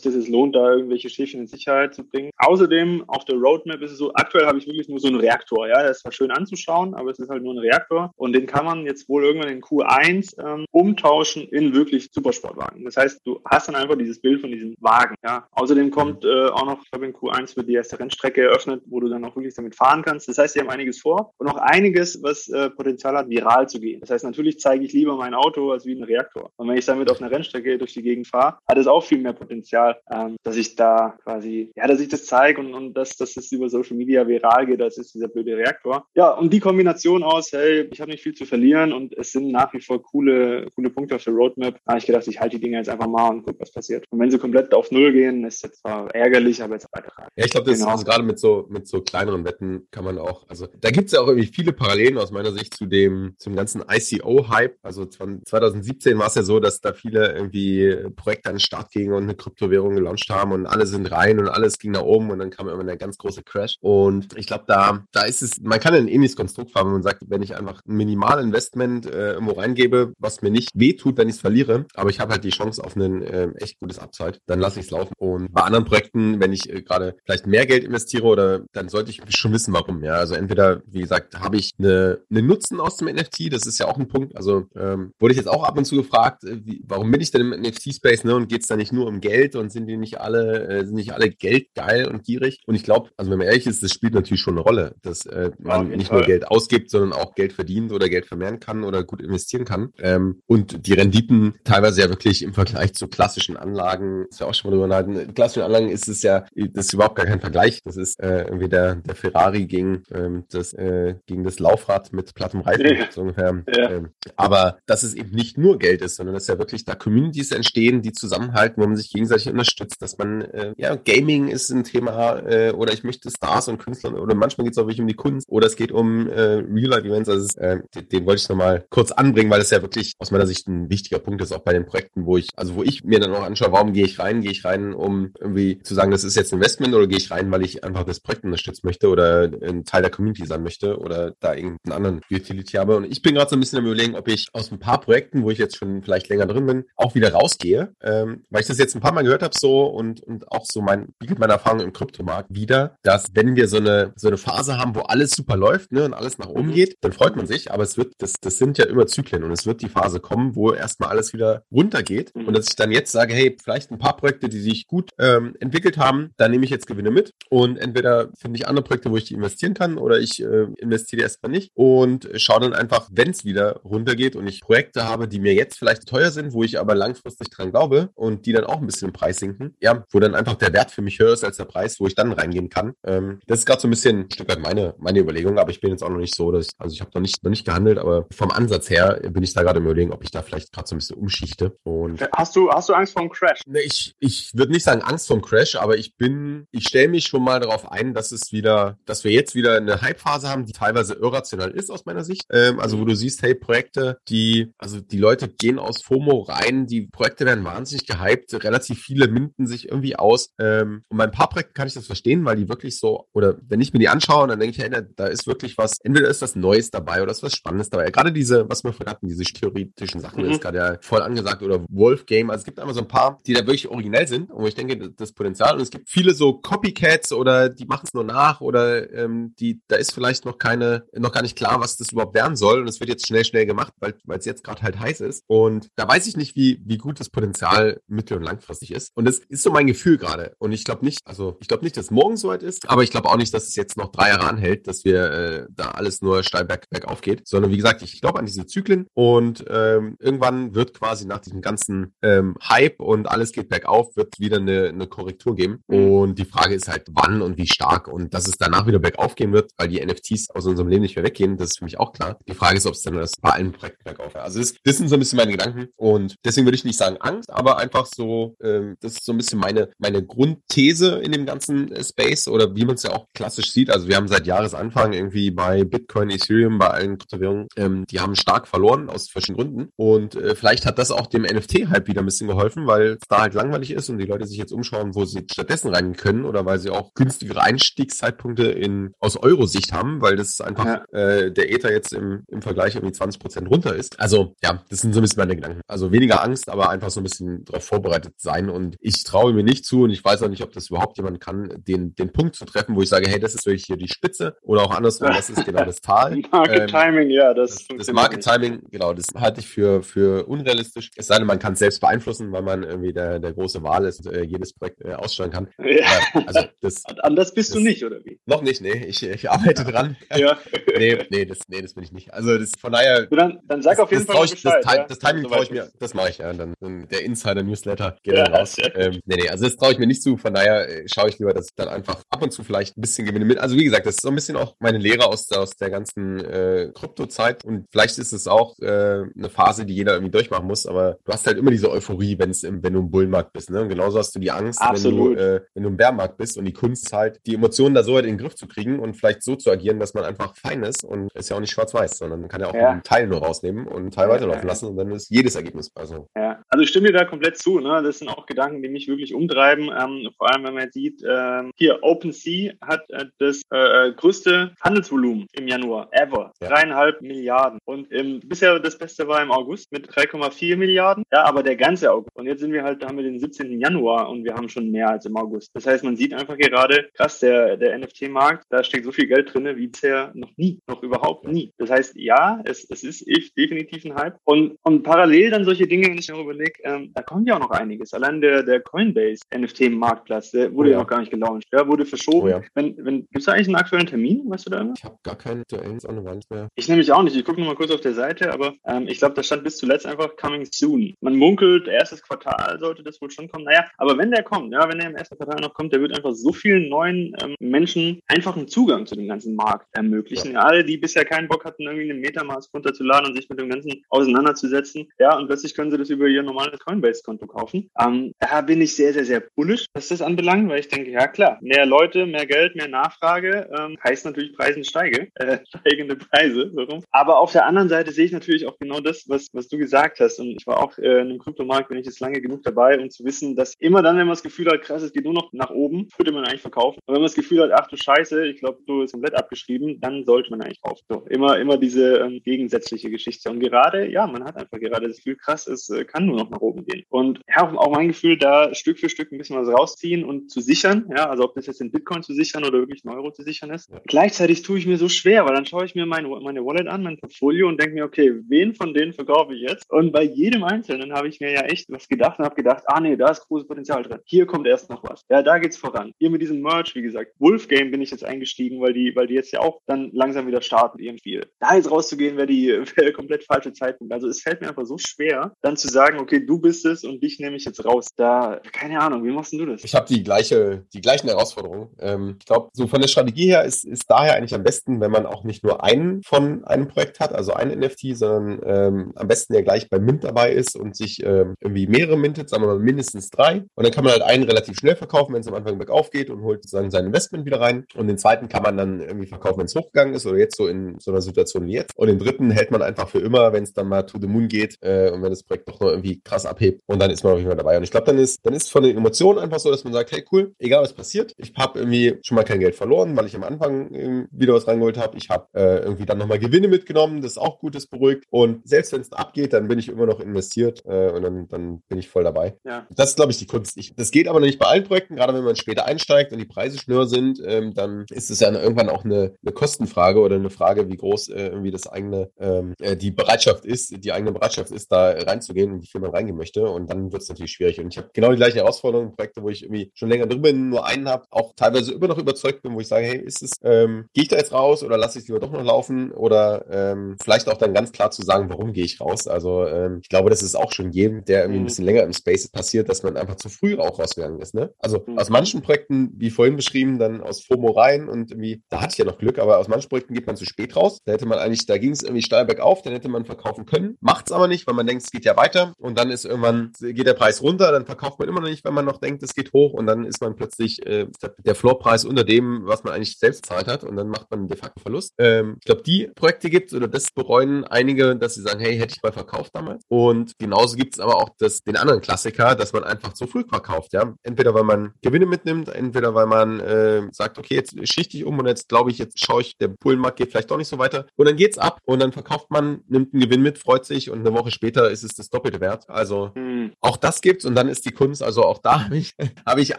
[0.00, 2.30] das jetzt lohnt, da irgendwelche Schäfchen in Sicherheit zu bringen.
[2.38, 5.68] Außerdem auf der Roadmap ist es so, aktuell habe ich wirklich nur so einen Reaktor.
[5.68, 8.46] Ja, das ist zwar schön anzuschauen, aber es ist halt nur ein Reaktor und den
[8.46, 12.84] kann man jetzt wohl irgendwann in Q1 ähm, umtauschen in wirklich Supersportwagen.
[12.84, 15.14] Das heißt, du hast dann einfach dieses Bild von diesem Wagen.
[15.24, 18.82] Ja, außerdem kommt äh, auch noch, ich glaube in Q1 wird die erste Rennstrecke eröffnet,
[18.86, 20.28] wo du dann auch wirklich damit fahren kannst.
[20.28, 23.78] Das heißt, sie haben einiges vor und auch einiges, was äh, Potenzial hat, viral zu
[23.80, 24.00] gehen.
[24.00, 26.50] Das heißt, natürlich zeige ich lieber mein Auto als wie ein Reaktor.
[26.56, 29.18] Und wenn ich damit auf einer Rennstrecke durch die Gegend fahre, hat es auch viel
[29.18, 33.16] mehr Potenzial, ähm, dass ich da quasi, ja, dass ich das zeige und, und dass,
[33.16, 36.06] dass es über Social Media viral geht, als ist dieser blöde Reaktor.
[36.14, 39.48] Ja, und die Kombination aus, hey, ich habe nicht viel zu verlieren und es sind
[39.48, 42.64] nach wie vor coole, coole Punkte auf der Roadmap, habe ich gedacht, ich halte die
[42.64, 44.04] Dinge jetzt einfach mal und gucke, was passiert.
[44.10, 47.12] Und wenn sie komplett auf Null gehen, ist jetzt zwar ärgerlich, aber jetzt weiter.
[47.36, 47.90] Ja, ich glaube, das genau.
[47.90, 51.06] ist also gerade mit so, mit so kleineren Wetten kann man auch, also da gibt
[51.06, 54.78] es ja auch irgendwie viele Parallelen aus meiner Sicht zu dem, zum ganzen ICO-Hype.
[54.82, 59.12] Also 2017 war es ja so, dass da viele irgendwie Projekte an den Start gingen
[59.12, 62.38] und eine Kryptowährung gelauncht haben und alle sind rein und alles ging nach oben und
[62.38, 63.76] dann kam immer der ganz große Crash.
[63.80, 67.02] Und ich glaube, da, da ist es, man kann ein ähnliches Konstrukt fahren, wenn man
[67.02, 71.36] sagt, wenn ich einfach ein Minimalinvestment äh, irgendwo reingebe, was mir nicht wehtut, wenn ich
[71.36, 74.60] es verliere, aber ich habe halt die Chance auf ein äh, echt gutes Upside, dann
[74.60, 75.12] lasse ich es laufen.
[75.18, 79.10] Und bei anderen Projekten, wenn ich äh, gerade vielleicht mehr Geld investiere oder dann sollte
[79.10, 80.02] ich schon wissen, warum.
[80.02, 83.78] Ja, also entweder, wie gesagt, habe ich eine, eine Nutzen aus dem NFT, das ist
[83.78, 84.36] ja auch ein Punkt.
[84.36, 87.30] Also ähm, wurde ich jetzt auch ab und zu gefragt, äh, wie, warum bin ich
[87.30, 88.34] denn im NFT-Space, ne?
[88.34, 90.94] Und geht es da nicht nur um Geld und sind die nicht alle, äh, sind
[90.94, 92.60] nicht alle geldgeil und gierig?
[92.66, 95.26] Und ich glaube, also wenn man ehrlich ist, das spielt natürlich schon eine Rolle, dass
[95.26, 96.18] äh, man nicht Fall.
[96.18, 99.90] nur Geld ausgibt, sondern auch Geld verdient oder Geld vermehren kann oder gut investieren kann.
[99.98, 104.54] Ähm, und die Renditen teilweise ja wirklich im Vergleich zu klassischen Anlagen, ist ja auch
[104.54, 107.80] schon mal drüber nachdenken, klassischen Anlagen ist es ja, das ist überhaupt gar kein Vergleich.
[107.84, 112.34] Das ist äh, irgendwie der, der Ferrari gegen, ähm, das, äh, gegen das Laufrad mit
[112.34, 113.06] plattem Reifen, ja.
[113.10, 113.62] so ungefähr.
[113.68, 113.90] Ja.
[113.90, 117.52] Ähm, aber dass es eben nicht nur Geld ist, sondern dass ja wirklich da Communities
[117.52, 121.84] entstehen, die zusammenhalten, wo man sich gegenseitig unterstützt, dass man, äh, ja, Gaming ist ein
[121.84, 125.06] Thema äh, oder ich möchte Stars und Künstler oder manchmal geht es auch wirklich um
[125.06, 127.28] die Kunst oder es geht um äh, Real-Life-Events.
[127.28, 130.30] Also ist, äh, den, den wollte ich nochmal kurz anbringen, weil das ja wirklich aus
[130.30, 133.04] meiner Sicht ein wichtiger Punkt ist, auch bei den Projekten, wo ich, also wo ich
[133.04, 136.10] mir dann auch anschaue, warum gehe ich rein, gehe ich rein, um irgendwie zu sagen,
[136.10, 139.08] das ist jetzt Investment oder gehe ich rein, weil ich einfach das Projekt unterstützen möchte
[139.08, 142.96] oder ein Teil der Community sein möchte oder da irgendeinen anderen Utility habe.
[142.96, 145.42] Und ich bin gerade so ein bisschen am überlegen, ob ich aus ein paar Projekten,
[145.42, 148.78] wo ich jetzt schon vielleicht länger drin bin, auch wieder rausgehe, ähm, weil ich das
[148.78, 151.80] jetzt ein paar Mal gehört habe so und, und auch so mein, bietet meine Erfahrung
[151.80, 155.56] im Kryptomarkt wieder, dass wenn wir so eine, so eine Phase haben, wo alles super
[155.56, 156.74] läuft ne, und alles nach oben mhm.
[156.74, 159.52] geht, dann freut man sich, aber es wird, das, das sind ja immer Zyklen und
[159.52, 162.48] es wird die Phase kommen, wo erstmal alles wieder runtergeht mhm.
[162.48, 165.54] und dass ich dann jetzt sage, hey, vielleicht ein paar Projekte, die sich gut ähm,
[165.60, 169.16] entwickelt haben, da nehme ich jetzt Gewinne mit und entweder finde ich andere Projekte, wo
[169.16, 173.30] ich die investieren kann oder ich äh, investiere erstmal nicht und schaue dann einfach, wenn
[173.30, 176.78] es wieder runtergeht und ich Projekte habe, die mir jetzt vielleicht teuer sind, wo ich
[176.78, 180.20] aber langfristig dran glaube und die dann auch ein bisschen im Preis sinken, ja, wo
[180.20, 182.68] dann einfach der Wert für mich höher ist als der Preis, wo ich dann reingehen
[182.68, 182.94] kann.
[183.04, 185.80] Ähm, das ist gerade so ein bisschen ein Stück weit meine, meine Überlegung, aber ich
[185.80, 187.64] bin jetzt auch noch nicht so, dass ich, also ich habe noch nicht, noch nicht
[187.64, 190.72] gehandelt, aber vom Ansatz her bin ich da gerade im Überlegen, ob ich da vielleicht
[190.72, 191.76] gerade so ein bisschen umschichte.
[191.82, 193.60] Und hast du, hast du Angst vor einem Crash?
[193.66, 197.08] Ne, ich, ich würde nicht sagen Angst vor einem Crash, aber ich bin, ich stelle
[197.08, 200.66] mich schon mal darauf ein, dass es wieder, dass wir jetzt wieder eine Hype-Phase haben,
[200.66, 202.44] die teilweise irrational ist aus meiner Sicht.
[202.50, 206.86] Ähm, also wo du siehst, hey, Projekte, die, also die Leute gehen aus FOMO rein,
[206.86, 210.50] die Projekte werden wahnsinnig gehypt, relativ viele minden sich irgendwie aus.
[210.58, 213.56] Ähm, und bei ein paar Projekten kann ich das verstehen, weil die wirklich so, oder
[213.66, 216.42] wenn ich mir die anschaue, dann denke ich, hey, da ist wirklich was, entweder ist
[216.42, 218.10] was Neues dabei oder ist was Spannendes dabei.
[218.10, 220.50] Gerade diese, was wir vorhin hatten, diese theoretischen Sachen, mhm.
[220.50, 222.50] ist gerade ja voll angesagt, oder Wolf Game.
[222.50, 225.10] Also es gibt einfach so ein paar, die da wirklich originell sind, wo ich denke,
[225.10, 225.74] das Potenzial.
[225.74, 229.80] Und es gibt viele so Copycats oder die machen es nur nach oder ähm, die,
[229.88, 232.80] da ist vielleicht noch keine, noch gar nicht klar, was das überhaupt werden soll.
[232.80, 235.44] Und es wird jetzt schnell, schnell gemacht, weil es jetzt gerade halt heiß ist.
[235.46, 239.10] Und da weiß ich nicht, wie, wie gut das Potenzial mittel- und langfristig ist.
[239.14, 240.54] Und das ist so mein Gefühl gerade.
[240.58, 243.28] Und ich glaube nicht, also ich glaube nicht, dass morgen soweit ist, aber ich glaube
[243.28, 246.42] auch nicht, dass es jetzt noch drei Jahre anhält, dass wir äh, da alles nur
[246.42, 247.46] steil berg, bergauf geht.
[247.46, 251.60] Sondern wie gesagt, ich glaube an diese Zyklen und ähm, irgendwann wird quasi nach diesem
[251.60, 255.80] ganzen ähm, Hype und alles geht bergauf, wird wieder eine, eine Korrektur geben.
[255.88, 256.10] Mhm.
[256.10, 259.34] Und die Frage ist halt, wann und wie stark und dass es danach wieder bergauf
[259.34, 261.98] gehen wird, weil die NFTs aus unserem Leben nicht mehr weggehen, das ist für mich
[261.98, 262.38] auch klar.
[262.48, 265.08] Die Frage ist, ob es dann das bei allen Projekten bergauf Also das, das sind
[265.08, 268.56] so ein bisschen meine Gedanken und deswegen würde ich nicht sagen Angst, aber einfach so,
[268.62, 272.74] ähm, das ist so ein bisschen meine, meine Grundthese in dem ganzen äh, Space oder
[272.74, 273.90] wie man es ja auch klassisch sieht.
[273.90, 278.36] Also wir haben seit Jahresanfang irgendwie bei Bitcoin, Ethereum, bei allen Kryptowährungen, ähm, die haben
[278.36, 282.26] stark verloren aus verschiedenen Gründen und äh, vielleicht hat das auch dem NFT-Hype wieder ein
[282.26, 285.24] bisschen geholfen, weil es da halt langweilig ist und die Leute sich jetzt umschauen, wo
[285.24, 290.36] sie stattdessen rein können oder weil sie auch günstigere Einstiegszeitpunkte in aus Euro-Sicht haben, weil
[290.36, 291.04] das einfach ja.
[291.12, 294.18] äh, der Ether jetzt im, im Vergleich irgendwie 20 Prozent runter ist.
[294.20, 295.80] Also ja, das sind so ein bisschen meine Gedanken.
[295.86, 299.62] Also weniger Angst, aber einfach so ein bisschen darauf vorbereitet sein und ich traue mir
[299.62, 302.56] nicht zu und ich weiß auch nicht, ob das überhaupt jemand kann, den, den Punkt
[302.56, 305.28] zu treffen, wo ich sage, hey, das ist wirklich hier die Spitze oder auch andersrum,
[305.28, 306.40] das ist genau das Tal.
[306.52, 310.46] Market ähm, Timing, ja, das, das, das Market Timing, genau, das halte ich für, für
[310.46, 311.10] unrealistisch.
[311.16, 314.04] Es sei denn, man kann es selbst beeinflussen, weil man irgendwie der, der große Wahl
[314.04, 315.68] ist und äh, jedes Projekt äh, aussteuern kann.
[315.78, 316.06] Ja.
[316.32, 318.38] Aber, also das, Anders bist das, du nicht, oder wie?
[318.46, 320.16] Noch nicht, nee, ich, ich arbeite dran.
[320.36, 320.58] Ja.
[320.98, 322.32] nee, nee, das, nee, das bin ich nicht.
[322.32, 323.26] Also das von daher.
[323.26, 325.06] dann, dann sag auf jeden Fall ich, Bescheid, das, ja?
[325.06, 326.52] das Timing traue ich mir, das mache ich ja.
[326.52, 328.76] Dann, dann der Insider-Newsletter geht ja, dann raus.
[328.94, 330.36] Ähm, nee, nee, also das traue ich mir nicht zu.
[330.36, 333.00] Von daher äh, schaue ich lieber, dass ich dann einfach ab und zu vielleicht ein
[333.00, 333.58] bisschen gewinne mit.
[333.58, 336.44] Also wie gesagt, das ist so ein bisschen auch meine Lehre aus, aus der ganzen
[336.44, 340.86] äh, Krypto-Zeit und vielleicht ist es auch äh, eine Phase, die jeder irgendwie durchmachen muss,
[340.86, 343.70] aber du hast halt immer diese Euphorie, wenn es wenn du im Bullenmarkt bist.
[343.70, 343.82] Ne?
[343.82, 345.30] Und genauso hast du die Angst, Absolut.
[345.30, 348.02] wenn du, äh, wenn du im Bärmarkt bist und die Kunst halt, die Emotionen da
[348.02, 350.54] so halt in den Griff zu kriegen und vielleicht so zu agieren, dass man einfach
[350.56, 352.90] fein ist und ist ja auch nicht schwarz-weiß, sondern man kann ja auch ja.
[352.90, 354.68] einen Teil nur rausnehmen und einen Teil ja, weiterlaufen ja.
[354.68, 356.28] lassen und dann ist jedes Ergebnis also.
[356.36, 357.80] Ja, also ich stimme dir da komplett zu.
[357.80, 358.02] Ne?
[358.02, 359.90] Das sind auch Gedanken, die mich wirklich umtreiben.
[359.96, 365.46] Ähm, vor allem, wenn man sieht, ähm, hier OpenSea hat äh, das äh, größte Handelsvolumen
[365.52, 366.52] im Januar ever.
[366.60, 367.78] Dreieinhalb Milliarden.
[367.84, 371.24] Und im, bisher das Beste war im August mit 3,4 Milliarden.
[371.32, 372.36] Ja, aber der ganze August.
[372.36, 373.80] Und jetzt sind wir halt, da haben wir den 17.
[373.80, 375.70] Januar und wir haben schon mehr als im August.
[375.74, 379.52] Das heißt, man sieht einfach gerade, krass, der, der NFT-Markt, da steckt so viel Geld
[379.52, 381.72] drin wie bisher noch nie, noch überhaupt nie.
[381.78, 384.36] Das heißt, ja, es, es ist definitiv ein Hype.
[384.44, 387.60] Und, und parallel dann solche Dinge, wenn ich mir überlege, ähm, da kommt ja auch
[387.60, 388.12] noch einiges.
[388.12, 390.98] Allein der, der Coinbase NFT-Marktplatz, der wurde oh, ja.
[390.98, 392.46] noch gar nicht gelauncht, der wurde verschoben.
[392.46, 392.62] Oh, ja.
[392.74, 394.42] wenn, wenn, Gibt es da eigentlich einen aktuellen Termin?
[394.48, 394.94] Weißt du da immer?
[394.96, 396.68] Ich habe gar keinen aktuellen an der Wand mehr.
[396.74, 397.36] Ich nämlich auch nicht.
[397.36, 399.76] Ich gucke nur mal kurz auf der Seite, aber ähm, ich glaube, da stand bis
[399.76, 401.14] zuletzt einfach coming soon.
[401.20, 403.64] Man munkelt, erstes Quartal sollte das wohl schon kommen.
[403.64, 406.16] Naja, aber wenn der kommt, ja, wenn der im ersten Quartal noch kommt, der wird
[406.16, 410.52] einfach so vielen neuen ähm, Menschen einfach einen Zugang zu dem ganzen Markt ermöglichen.
[410.52, 410.60] Ja.
[410.60, 414.02] Alle, die bisher keinen Bock hatten, irgendwie einen Metamask runterzuladen und sich mit dem Ganzen
[414.08, 417.90] auseinanderzusetzen, ja, und plötzlich können sie das über ihr normales Coinbase-Konto kaufen.
[418.00, 421.26] Ähm, da bin ich sehr, sehr, sehr bullisch, was das anbelangt, weil ich denke, ja
[421.26, 426.70] klar, mehr Leute, mehr Geld, mehr Nachfrage ähm, heißt natürlich Preisen steige, äh, steigende Preise.
[426.74, 427.04] So rum.
[427.10, 430.20] Aber auf der anderen Seite sehe ich natürlich auch genau das, was, was du gesagt
[430.20, 430.38] hast.
[430.40, 433.10] Und ich war auch äh, in einem Kryptomarkt, bin ich jetzt lange genug dabei, um
[433.10, 435.52] zu wissen, dass immer dann, wenn man das Gefühl hat, krass, es geht nur noch
[435.52, 437.00] nach oben, würde man eigentlich verkaufen.
[437.04, 439.93] Und wenn man das Gefühl hat, ach du Scheiße, ich glaube, du bist komplett abgeschrieben,
[440.00, 441.04] dann sollte man eigentlich kaufen.
[441.08, 443.50] So, immer, immer diese ähm, gegensätzliche Geschichte.
[443.50, 446.50] Und gerade, ja, man hat einfach gerade das Gefühl, krass, es äh, kann nur noch
[446.50, 447.04] nach oben gehen.
[447.08, 450.60] Und ja, auch mein Gefühl, da Stück für Stück ein bisschen was rausziehen und zu
[450.60, 453.42] sichern, ja, also ob das jetzt in Bitcoin zu sichern oder wirklich in Euro zu
[453.42, 453.90] sichern ist.
[453.90, 454.00] Ja.
[454.06, 457.02] Gleichzeitig tue ich mir so schwer, weil dann schaue ich mir meine, meine Wallet an,
[457.02, 459.90] mein Portfolio und denke mir, okay, wen von denen verkaufe ich jetzt?
[459.90, 463.00] Und bei jedem Einzelnen habe ich mir ja echt was gedacht und habe gedacht, ah
[463.00, 464.20] nee, da ist großes Potenzial drin.
[464.24, 465.24] Hier kommt erst noch was.
[465.30, 466.12] Ja, da geht's voran.
[466.18, 469.26] Hier mit diesem Merch, wie gesagt, Wolf Game bin ich jetzt eingestiegen, weil die, weil
[469.26, 471.42] die jetzt ja auch dann langsam wieder starten irgendwie.
[471.60, 474.12] Da jetzt rauszugehen, wäre die wäre komplett falsche Zeitpunkt.
[474.12, 477.22] Also es fällt mir einfach so schwer, dann zu sagen, okay, du bist es und
[477.22, 478.08] dich nehme ich jetzt raus.
[478.16, 479.84] Da, keine Ahnung, wie machst du das?
[479.84, 481.88] Ich habe die gleiche, die gleichen Herausforderungen.
[481.98, 485.10] Ähm, ich glaube, so von der Strategie her ist, ist daher eigentlich am besten, wenn
[485.10, 489.28] man auch nicht nur einen von einem Projekt hat, also ein NFT, sondern ähm, am
[489.28, 492.68] besten ja gleich beim Mint dabei ist und sich ähm, irgendwie mehrere mintet, sagen wir
[492.68, 493.64] mal mindestens drei.
[493.74, 496.30] Und dann kann man halt einen relativ schnell verkaufen, wenn es am Anfang bergauf geht
[496.30, 497.86] und holt sozusagen sein Investment wieder rein.
[497.94, 500.66] Und den zweiten kann man dann irgendwie verkaufen, wenn es hochgegangen ist oder jetzt so
[500.66, 501.96] in so einer Situation wie jetzt.
[501.96, 504.48] Und den dritten hält man einfach für immer, wenn es dann mal to the moon
[504.48, 507.32] geht äh, und wenn das Projekt doch noch irgendwie krass abhebt und dann ist man
[507.32, 507.76] auch nicht mehr dabei.
[507.76, 510.12] Und ich glaube, dann ist, dann ist von den Emotionen einfach so, dass man sagt,
[510.12, 513.36] hey cool, egal was passiert, ich habe irgendwie schon mal kein Geld verloren, weil ich
[513.36, 515.16] am Anfang wieder was reingeholt habe.
[515.16, 518.24] Ich habe äh, irgendwie dann nochmal Gewinne mitgenommen, das ist auch gut, das beruhigt.
[518.30, 521.80] Und selbst wenn es abgeht, dann bin ich immer noch investiert äh, und dann, dann
[521.88, 522.56] bin ich voll dabei.
[522.64, 522.86] Ja.
[522.90, 523.76] Das ist, glaube ich, die Kunst.
[523.76, 526.38] Ich, das geht aber noch nicht bei allen Projekten, gerade wenn man später einsteigt und
[526.38, 530.36] die Preise schnell sind, ähm, dann ist es ja irgendwann auch eine, eine Kostenfrage oder
[530.36, 534.32] eine Frage, wie groß äh, irgendwie das eigene, ähm, äh, die Bereitschaft ist, die eigene
[534.32, 536.68] Bereitschaft ist, da reinzugehen und wie viel man reingehen möchte.
[536.68, 537.80] Und dann wird es natürlich schwierig.
[537.80, 540.68] Und ich habe genau die gleichen Herausforderungen, Projekte, wo ich irgendwie schon länger drin bin,
[540.68, 543.52] nur einen habe, auch teilweise immer noch überzeugt bin, wo ich sage, hey, ist es,
[543.62, 546.12] ähm, gehe ich da jetzt raus oder lasse ich es lieber doch noch laufen?
[546.12, 549.26] Oder ähm, vielleicht auch dann ganz klar zu sagen, warum gehe ich raus?
[549.26, 551.66] Also ähm, ich glaube, das ist auch schon jedem, der irgendwie ein mhm.
[551.66, 554.54] bisschen länger im Space passiert, dass man einfach zu früh auch rausgegangen ist.
[554.54, 554.72] Ne?
[554.78, 555.18] Also mhm.
[555.18, 558.98] aus manchen Projekten, wie vorhin beschrieben, dann aus FOMO rein und irgendwie, da hatte ich
[558.98, 561.00] ja noch Glück, aber aus manchen Projekten geht man zu spät raus.
[561.04, 563.96] Da hätte man eigentlich, da ging es irgendwie steil bergauf, dann hätte man verkaufen können.
[564.00, 566.72] Macht es aber nicht, weil man denkt, es geht ja weiter und dann ist irgendwann,
[566.80, 569.34] geht der Preis runter, dann verkauft man immer noch nicht, wenn man noch denkt, es
[569.34, 571.06] geht hoch und dann ist man plötzlich äh,
[571.44, 574.56] der Floorpreis unter dem, was man eigentlich selbst zahlt hat und dann macht man de
[574.56, 575.12] facto Verlust.
[575.18, 578.78] Ähm, ich glaube, die Projekte gibt es oder das bereuen einige, dass sie sagen, hey,
[578.78, 579.82] hätte ich mal verkauft damals.
[579.88, 583.44] Und genauso gibt es aber auch das, den anderen Klassiker, dass man einfach zu früh
[583.48, 584.14] verkauft, ja.
[584.22, 588.38] Entweder weil man Gewinne mitnimmt, entweder weil man äh, sagt, okay, jetzt schichte ich um
[588.38, 591.06] und jetzt glaube ich, jetzt schaue ich, der Bullenmarkt geht vielleicht doch nicht so weiter.
[591.16, 594.20] Und dann geht's ab und dann verkauft man, nimmt einen Gewinn mit, freut sich und
[594.20, 595.88] eine Woche später ist es das doppelte Wert.
[595.88, 596.72] Also hm.
[596.80, 599.14] auch das gibt's und dann ist die Kunst, also auch da habe ich,
[599.46, 599.78] habe ich